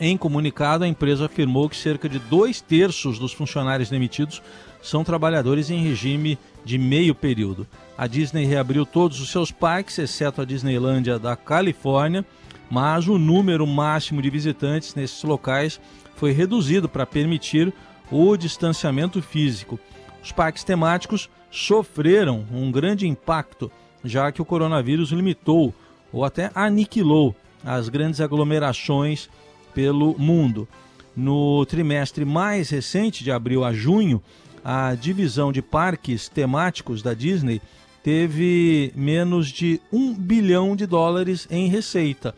Em 0.01 0.17
comunicado, 0.17 0.85
a 0.85 0.89
empresa 0.89 1.27
afirmou 1.27 1.69
que 1.69 1.77
cerca 1.77 2.09
de 2.09 2.19
dois 2.19 2.63
terços 2.63 3.19
dos 3.19 3.35
funcionários 3.35 3.91
demitidos 3.91 4.43
são 4.83 5.05
trabalhadores 5.05 5.69
em 5.69 5.83
regime 5.83 6.39
de 6.65 6.79
meio 6.79 7.15
período. 7.15 7.67
A 7.99 8.07
Disney 8.07 8.47
reabriu 8.47 8.87
todos 8.87 9.21
os 9.21 9.29
seus 9.29 9.51
parques, 9.51 9.99
exceto 9.99 10.41
a 10.41 10.45
Disneylândia 10.47 11.19
da 11.19 11.37
Califórnia, 11.37 12.25
mas 12.71 13.09
o 13.09 13.19
número 13.19 13.67
máximo 13.67 14.21
de 14.21 14.31
visitantes 14.31 14.95
nesses 14.95 15.23
locais 15.23 15.81
foi 16.15 16.33
reduzido 16.33 16.89
para 16.89 17.07
permitir 17.07 17.73
o 18.11 18.37
distanciamento 18.37 19.21
físico. 19.23 19.79
Os 20.23 20.33
parques 20.33 20.65
temáticos 20.65 21.31
sofreram 21.51 22.45
um 22.53 22.71
grande 22.71 23.07
impacto, 23.07 23.71
já 24.05 24.31
que 24.33 24.43
o 24.43 24.45
coronavírus 24.45 25.11
limitou 25.11 25.75
ou 26.13 26.25
até 26.25 26.51
aniquilou 26.55 27.35
as 27.65 27.89
grandes 27.89 28.21
aglomerações 28.21 29.29
pelo 29.75 30.17
mundo. 30.19 30.69
No 31.17 31.65
trimestre 31.67 32.25
mais 32.25 32.71
recente, 32.71 33.25
de 33.25 33.31
abril 33.31 33.65
a 33.65 33.73
junho, 33.73 34.23
a 34.65 34.95
divisão 34.95 35.53
de 35.53 35.63
parques 35.63 36.29
temáticos 36.29 37.03
da 37.03 37.15
Disney 37.15 37.61
teve 38.03 38.93
menos 38.95 39.49
de 39.49 39.81
um 39.93 40.15
bilhão 40.15 40.77
de 40.77 40.87
dólares 40.87 41.49
em 41.51 41.69
receita. 41.69 42.35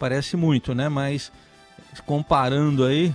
Parece 0.00 0.34
muito, 0.34 0.74
né? 0.74 0.88
Mas 0.88 1.30
comparando 2.06 2.86
aí, 2.86 3.14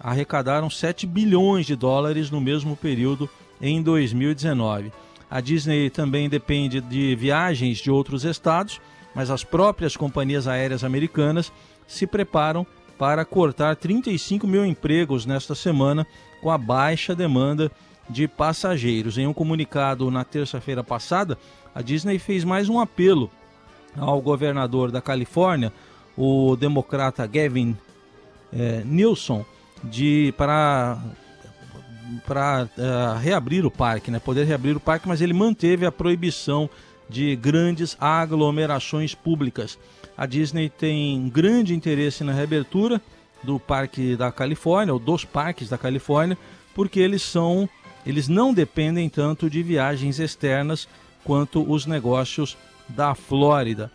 arrecadaram 0.00 0.70
7 0.70 1.06
bilhões 1.06 1.66
de 1.66 1.76
dólares 1.76 2.30
no 2.30 2.40
mesmo 2.40 2.74
período 2.74 3.28
em 3.60 3.82
2019. 3.82 4.90
A 5.30 5.42
Disney 5.42 5.90
também 5.90 6.26
depende 6.26 6.80
de 6.80 7.14
viagens 7.14 7.76
de 7.76 7.90
outros 7.90 8.24
estados, 8.24 8.80
mas 9.14 9.30
as 9.30 9.44
próprias 9.44 9.98
companhias 9.98 10.48
aéreas 10.48 10.82
americanas 10.82 11.52
se 11.86 12.06
preparam 12.06 12.66
para 12.96 13.22
cortar 13.22 13.76
35 13.76 14.46
mil 14.46 14.64
empregos 14.64 15.26
nesta 15.26 15.54
semana 15.54 16.06
com 16.40 16.50
a 16.50 16.56
baixa 16.56 17.14
demanda 17.14 17.70
de 18.08 18.26
passageiros. 18.26 19.18
Em 19.18 19.26
um 19.26 19.34
comunicado 19.34 20.10
na 20.10 20.24
terça-feira 20.24 20.82
passada, 20.82 21.36
a 21.74 21.82
Disney 21.82 22.18
fez 22.18 22.44
mais 22.44 22.70
um 22.70 22.80
apelo 22.80 23.30
ao 23.96 24.20
governador 24.22 24.90
da 24.90 25.02
Califórnia, 25.02 25.72
o 26.18 26.56
democrata 26.56 27.24
Gavin 27.26 27.76
é, 28.52 28.82
de, 29.84 30.34
para 30.36 30.98
para 32.26 32.68
eh, 32.76 33.18
reabrir 33.20 33.64
o 33.64 33.70
parque, 33.70 34.10
né? 34.10 34.18
Poder 34.18 34.44
reabrir 34.44 34.76
o 34.76 34.80
parque, 34.80 35.06
mas 35.06 35.20
ele 35.20 35.32
manteve 35.32 35.84
a 35.86 35.92
proibição 35.92 36.68
de 37.08 37.36
grandes 37.36 37.96
aglomerações 38.00 39.14
públicas. 39.14 39.78
A 40.16 40.26
Disney 40.26 40.68
tem 40.68 41.28
grande 41.28 41.74
interesse 41.74 42.24
na 42.24 42.32
reabertura 42.32 43.00
do 43.42 43.58
Parque 43.58 44.16
da 44.16 44.32
Califórnia, 44.32 44.92
ou 44.92 44.98
dos 44.98 45.24
parques 45.24 45.68
da 45.68 45.78
Califórnia, 45.78 46.36
porque 46.74 46.98
eles 46.98 47.22
são, 47.22 47.68
eles 48.04 48.26
não 48.26 48.52
dependem 48.52 49.08
tanto 49.08 49.48
de 49.48 49.62
viagens 49.62 50.18
externas 50.18 50.88
quanto 51.24 51.70
os 51.70 51.86
negócios 51.86 52.56
da 52.88 53.14
Flórida. 53.14 53.90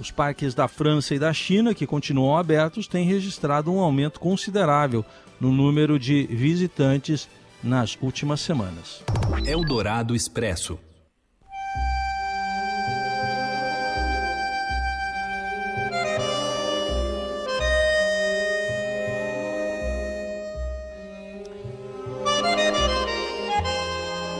Os 0.00 0.10
parques 0.10 0.54
da 0.54 0.68
França 0.68 1.14
e 1.14 1.18
da 1.18 1.32
China, 1.32 1.74
que 1.74 1.86
continuam 1.86 2.36
abertos, 2.36 2.86
têm 2.86 3.04
registrado 3.04 3.72
um 3.72 3.80
aumento 3.80 4.20
considerável 4.20 5.04
no 5.40 5.50
número 5.50 5.98
de 5.98 6.26
visitantes 6.26 7.28
nas 7.62 7.98
últimas 8.00 8.40
semanas. 8.40 9.02
Eldorado 9.44 10.14
Expresso. 10.14 10.78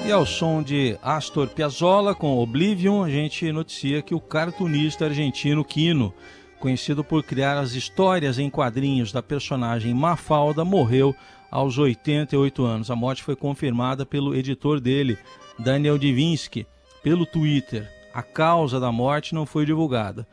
E 0.09 0.11
ao 0.11 0.25
som 0.25 0.63
de 0.63 0.97
Astor 1.03 1.49
Piazzolla 1.49 2.15
com 2.15 2.39
Oblivion, 2.39 3.03
a 3.05 3.11
gente 3.11 3.53
noticia 3.53 4.01
que 4.01 4.15
o 4.15 4.21
cartunista 4.21 5.05
argentino 5.05 5.63
Quino, 5.63 6.15
conhecido 6.59 7.05
por 7.05 7.23
criar 7.23 7.59
as 7.59 7.73
histórias 7.73 8.39
em 8.39 8.49
quadrinhos 8.49 9.13
da 9.13 9.23
personagem 9.23 9.93
Mafalda, 9.93 10.65
morreu 10.65 11.15
aos 11.51 11.77
88 11.77 12.65
anos. 12.65 12.91
A 12.91 12.97
morte 12.97 13.23
foi 13.23 13.37
confirmada 13.37 14.07
pelo 14.07 14.35
editor 14.35 14.81
dele, 14.81 15.19
Daniel 15.59 15.99
Divinsky, 15.99 16.67
pelo 17.03 17.27
Twitter. 17.27 17.87
A 18.15 18.23
causa 18.23 18.81
da 18.81 18.91
morte 18.91 19.35
não 19.35 19.45
foi 19.45 19.67
divulgada. 19.67 20.27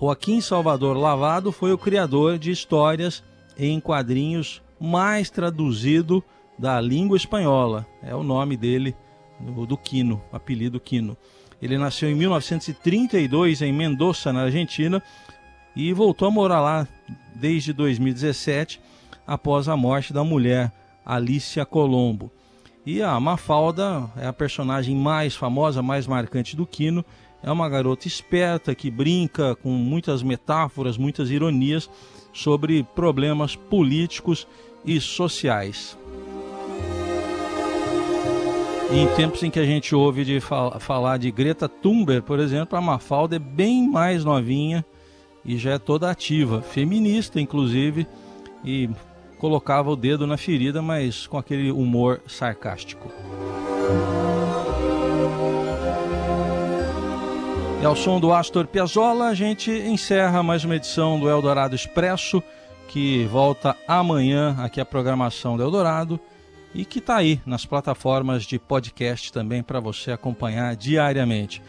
Joaquim 0.00 0.40
Salvador 0.40 0.96
Lavado 0.96 1.52
foi 1.52 1.72
o 1.72 1.78
criador 1.78 2.40
de 2.40 2.50
histórias 2.50 3.22
em 3.56 3.78
quadrinhos 3.78 4.60
mais 4.80 5.30
traduzido 5.30 6.24
da 6.58 6.80
língua 6.80 7.16
espanhola. 7.16 7.86
É 8.02 8.16
o 8.16 8.24
nome 8.24 8.56
dele 8.56 8.96
do, 9.42 9.66
do 9.66 9.76
Quino, 9.76 10.22
apelido 10.32 10.80
Quino. 10.80 11.16
Ele 11.60 11.78
nasceu 11.78 12.10
em 12.10 12.14
1932 12.14 13.62
em 13.62 13.72
Mendoza, 13.72 14.32
na 14.32 14.42
Argentina, 14.42 15.02
e 15.76 15.92
voltou 15.92 16.28
a 16.28 16.30
morar 16.30 16.60
lá 16.60 16.88
desde 17.34 17.72
2017, 17.72 18.80
após 19.26 19.68
a 19.68 19.76
morte 19.76 20.12
da 20.12 20.24
mulher 20.24 20.72
Alicia 21.04 21.64
Colombo. 21.64 22.30
E 22.84 23.00
a 23.00 23.18
Mafalda 23.20 24.10
é 24.16 24.26
a 24.26 24.32
personagem 24.32 24.96
mais 24.96 25.36
famosa, 25.36 25.80
mais 25.82 26.06
marcante 26.06 26.56
do 26.56 26.66
Quino. 26.66 27.04
É 27.42 27.50
uma 27.50 27.68
garota 27.68 28.08
esperta 28.08 28.74
que 28.74 28.90
brinca 28.90 29.54
com 29.54 29.70
muitas 29.70 30.22
metáforas, 30.22 30.96
muitas 30.96 31.30
ironias 31.30 31.88
sobre 32.32 32.82
problemas 32.82 33.54
políticos 33.54 34.46
e 34.84 35.00
sociais. 35.00 35.96
Em 38.94 39.06
tempos 39.16 39.42
em 39.42 39.50
que 39.50 39.58
a 39.58 39.64
gente 39.64 39.94
ouve 39.94 40.22
de 40.22 40.38
fal 40.38 40.78
falar 40.78 41.16
de 41.16 41.30
Greta 41.30 41.66
Thunberg, 41.66 42.20
por 42.26 42.38
exemplo, 42.38 42.76
a 42.76 42.80
Mafalda 42.80 43.36
é 43.36 43.38
bem 43.38 43.88
mais 43.88 44.22
novinha 44.22 44.84
e 45.42 45.56
já 45.56 45.72
é 45.72 45.78
toda 45.78 46.10
ativa, 46.10 46.60
feminista 46.60 47.40
inclusive, 47.40 48.06
e 48.62 48.90
colocava 49.38 49.90
o 49.90 49.96
dedo 49.96 50.26
na 50.26 50.36
ferida, 50.36 50.82
mas 50.82 51.26
com 51.26 51.38
aquele 51.38 51.72
humor 51.72 52.20
sarcástico. 52.26 53.10
E 57.80 57.84
ao 57.86 57.96
som 57.96 58.20
do 58.20 58.30
Astor 58.30 58.66
Piazzolla, 58.66 59.28
a 59.28 59.34
gente 59.34 59.70
encerra 59.70 60.42
mais 60.42 60.64
uma 60.64 60.76
edição 60.76 61.18
do 61.18 61.30
Eldorado 61.30 61.74
Expresso, 61.74 62.42
que 62.88 63.24
volta 63.24 63.74
amanhã 63.88 64.54
aqui 64.58 64.82
a 64.82 64.84
programação 64.84 65.56
do 65.56 65.62
Eldorado 65.62 66.20
e 66.74 66.84
que 66.84 66.98
está 66.98 67.16
aí 67.16 67.40
nas 67.44 67.64
plataformas 67.64 68.44
de 68.44 68.58
podcast 68.58 69.32
também 69.32 69.62
para 69.62 69.80
você 69.80 70.12
acompanhar 70.12 70.74
diariamente. 70.76 71.62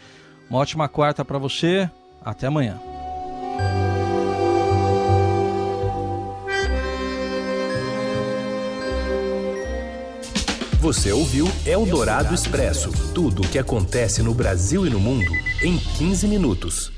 Uma 0.48 0.60
ótima 0.60 0.88
quarta 0.88 1.24
para 1.24 1.38
você, 1.38 1.90
até 2.24 2.46
amanhã. 2.46 2.80
Você 10.80 11.12
ouviu 11.12 11.46
Eldorado 11.64 12.34
Expresso 12.34 12.92
tudo 13.14 13.40
o 13.40 13.48
que 13.48 13.58
acontece 13.58 14.22
no 14.22 14.34
Brasil 14.34 14.86
e 14.86 14.90
no 14.90 15.00
mundo 15.00 15.32
em 15.62 15.78
15 15.78 16.28
minutos. 16.28 16.93